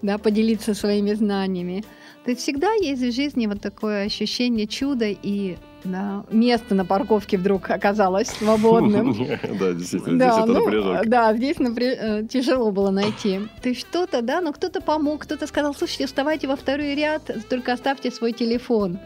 [0.03, 1.85] да, поделиться своими знаниями.
[2.25, 7.39] То есть всегда есть в жизни вот такое ощущение чуда и да, место на парковке
[7.39, 9.14] вдруг оказалось свободным.
[9.61, 11.03] Да, действительно, здесь это напряженка.
[11.05, 13.41] Ну, да, здесь э, тяжело было найти.
[13.62, 17.73] То есть что-то, да, но кто-то помог, кто-то сказал, слушайте, вставайте во второй ряд, только
[17.73, 18.99] оставьте свой телефон.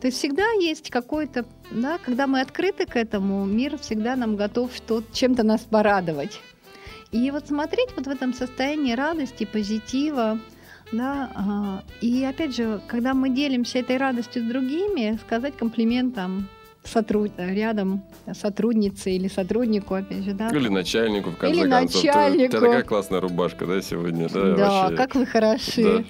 [0.00, 4.72] То есть всегда есть какой-то, да, когда мы открыты к этому, мир всегда нам готов
[4.74, 6.40] что чем-то нас порадовать.
[7.10, 10.38] И вот смотреть вот в этом состоянии радости, позитива,
[10.92, 11.84] да, ага.
[12.00, 16.48] и опять же, когда мы делимся этой радостью с другими, сказать комплимент там
[16.84, 17.32] сотруд...
[17.36, 20.48] рядом сотруднице или сотруднику, опять же, да.
[20.48, 22.04] Или начальнику, в конце или концов.
[22.04, 22.52] Начальнику.
[22.52, 24.28] Ты, такая классная рубашка, да, сегодня?
[24.28, 24.96] Да, да вообще.
[24.96, 25.82] как вы хороши.
[25.82, 26.04] Да.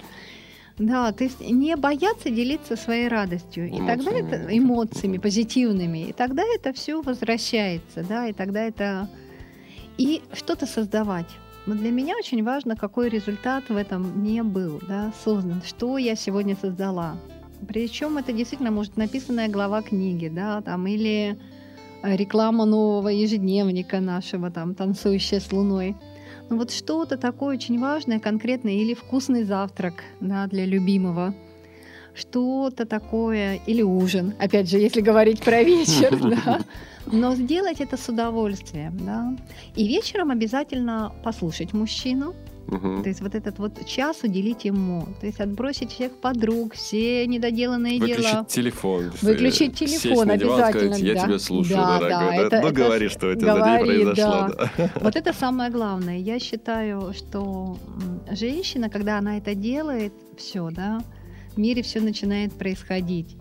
[0.78, 3.68] Да, то есть не бояться делиться своей радостью.
[3.68, 3.84] Эмоциями.
[3.84, 6.08] И тогда это эмоциями позитивными.
[6.08, 9.08] И тогда это все возвращается, да, и тогда это
[9.96, 11.26] и что-то создавать.
[11.66, 16.14] Но для меня очень важно, какой результат в этом не был, да, создан, что я
[16.14, 17.16] сегодня создала.
[17.66, 21.36] Причем это действительно может написанная глава книги, да, там или
[22.02, 25.96] реклама нового ежедневника нашего, там, танцующая с луной.
[26.50, 31.34] Ну вот что-то такое очень важное, конкретное, или вкусный завтрак да, для любимого,
[32.14, 36.60] что-то такое, или ужин, опять же, если говорить про вечер, да,
[37.06, 39.36] но сделать это с удовольствием, да.
[39.76, 42.34] И вечером обязательно послушать мужчину,
[42.68, 43.02] Угу.
[43.02, 45.06] То есть вот этот вот час уделить ему.
[45.20, 48.30] То есть отбросить всех подруг, все недоделанные Выключить дела.
[48.30, 49.12] Выключить телефон.
[49.22, 50.94] Выключить телефон обязательно.
[50.94, 51.24] Сказать, я да.
[51.24, 52.08] тебя слушаю, да, дорогой.
[52.10, 52.34] Да, да?
[52.34, 54.54] это, ну, это говори, что у тебя говори, за день произошло.
[54.56, 54.70] Да.
[54.76, 54.90] Да.
[55.00, 56.18] Вот это самое главное.
[56.18, 57.78] Я считаю, что
[58.30, 61.00] женщина, когда она это делает, все, да,
[61.54, 63.36] в мире все начинает происходить.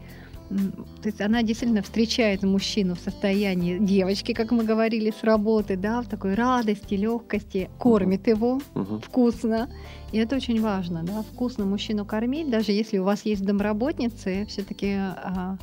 [0.49, 6.01] То есть она действительно встречает мужчину в состоянии девочки, как мы говорили, с работы, да,
[6.01, 9.01] в такой радости, легкости, кормит его uh-huh.
[9.05, 9.69] вкусно.
[10.13, 14.93] И это очень важно, да, вкусно мужчину кормить, даже если у вас есть домработницы, все-таки
[14.93, 15.57] а,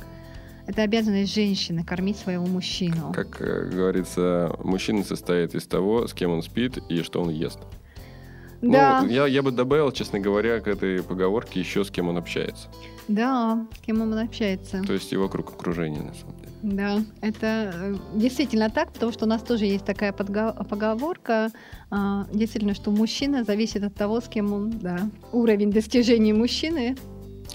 [0.67, 3.11] это обязанность женщины кормить своего мужчину.
[3.13, 7.59] Как э, говорится, мужчина состоит из того, с кем он спит и что он ест.
[8.61, 9.01] Ну, да.
[9.03, 12.67] Ну, я, я бы добавил, честно говоря, к этой поговорке еще с кем он общается.
[13.07, 14.81] Да, с кем он общается.
[14.81, 16.51] То есть его круг окружения, на самом деле.
[16.63, 21.51] Да, это э, действительно так, потому что у нас тоже есть такая поговорка,
[21.91, 24.97] а, действительно, что мужчина зависит от того, с кем он, да,
[25.31, 26.95] уровень достижений мужчины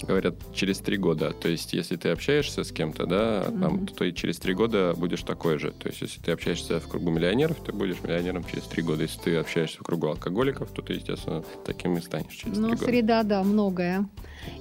[0.05, 1.31] говорят, через три года.
[1.31, 3.61] То есть, если ты общаешься с кем-то, да, mm-hmm.
[3.61, 5.71] там, то ты через три года будешь такой же.
[5.71, 9.03] То есть, если ты общаешься в кругу миллионеров, ты будешь миллионером через три года.
[9.03, 12.75] Если ты общаешься в кругу алкоголиков, то ты, естественно, таким и станешь через ну, три
[12.75, 12.85] года.
[12.85, 14.09] Ну, среда, да, многое.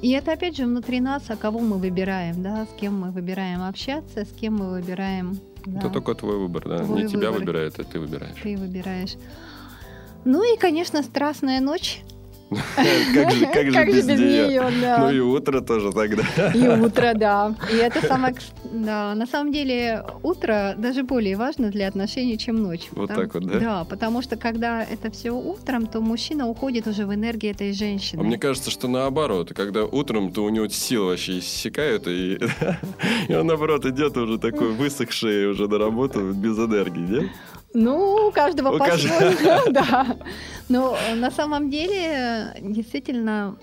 [0.02, 3.62] И это, опять же, внутри нас, а кого мы выбираем, да, с кем мы выбираем
[3.62, 5.38] общаться, с кем мы выбираем...
[5.64, 5.78] Да.
[5.78, 6.78] Это только твой выбор, да.
[6.78, 7.20] Твой Не выбор.
[7.20, 8.36] тебя выбирают, а ты выбираешь.
[8.42, 9.16] Ты выбираешь.
[10.24, 12.02] Ну и, конечно, страстная ночь.
[13.14, 14.62] Как же, как же без нее?
[14.98, 16.50] Ну и утро тоже тогда.
[16.52, 17.54] И утро, да.
[17.72, 18.34] И это самое,
[18.64, 22.88] да, на самом деле утро даже более важно для отношений, чем ночь.
[22.92, 23.58] Вот так вот, да?
[23.60, 28.20] Да, потому что когда это все утром, то мужчина уходит уже в энергии этой женщины.
[28.20, 32.38] А мне кажется, что наоборот, когда утром, то у него силы вообще иссякают, и,
[33.28, 37.30] и он наоборот идет уже такой высохший уже на работу без энергии, нет?
[37.72, 40.18] Ну, у каждого по-своему, да.
[40.68, 43.58] Но на самом деле действительно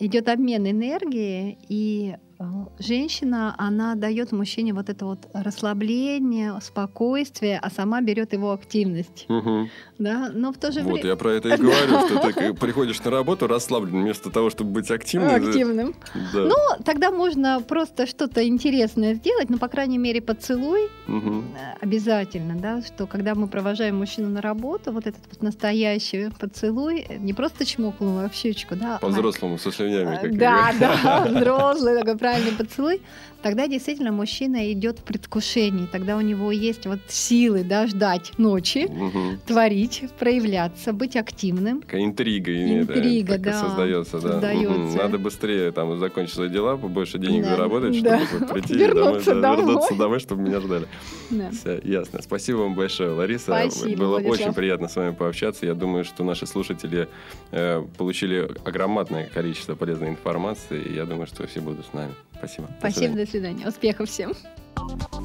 [0.00, 2.33] идет обмен энергии, и э,
[2.78, 9.26] женщина, она дает мужчине вот это вот расслабление, спокойствие, а сама берет его активность.
[9.28, 9.68] Угу.
[9.98, 10.96] Да, но в то же время...
[10.96, 14.70] Вот, я про это и говорю, что ты приходишь на работу расслаблен, вместо того, чтобы
[14.70, 15.34] быть активным.
[15.34, 15.94] Активным.
[16.32, 16.44] Да.
[16.44, 21.44] Ну, тогда можно просто что-то интересное сделать, ну, по крайней мере, поцелуй угу.
[21.80, 27.32] обязательно, да, что когда мы провожаем мужчину на работу, вот этот вот настоящий поцелуй, не
[27.32, 28.98] просто чмокнул а в щечку, да.
[28.98, 30.18] По-взрослому, со слюнями.
[30.20, 33.00] Как да, да, взрослый такой правильный поцелуй,
[33.44, 38.86] тогда действительно мужчина идет в предвкушении, тогда у него есть вот силы да, ждать ночи,
[38.90, 39.38] Мгм.
[39.46, 41.82] творить, проявляться, быть активным.
[41.82, 44.32] Такая интрига, Интрига, такая да, создается, да.
[44.32, 44.96] создается.
[44.96, 48.26] Надо быстрее там закончить свои дела, побольше денег Да, заработать, да.
[48.26, 49.66] чтобы прийти Вернуться домой, да, домой.
[49.66, 50.86] вернуться домой, чтобы меня ждали.
[51.28, 51.50] Да.
[51.50, 52.22] Все, ясно.
[52.22, 53.44] Спасибо вам большое, Лариса.
[53.44, 54.40] Спасибо, Было Владислав.
[54.40, 55.66] очень приятно с вами пообщаться.
[55.66, 57.08] Я думаю, что наши слушатели
[57.52, 60.80] э, получили огромное количество полезной информации.
[60.80, 62.14] И я думаю, что все будут с нами.
[62.46, 62.68] Спасибо.
[62.68, 63.24] До Спасибо, свидания.
[63.24, 63.68] до свидания.
[63.68, 64.34] Успехов всем.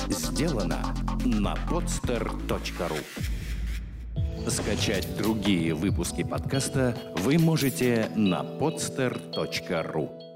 [0.09, 0.95] Сделано
[1.25, 2.99] на podster.ru
[4.49, 10.28] Скачать другие выпуски подкаста вы можете на podster.ru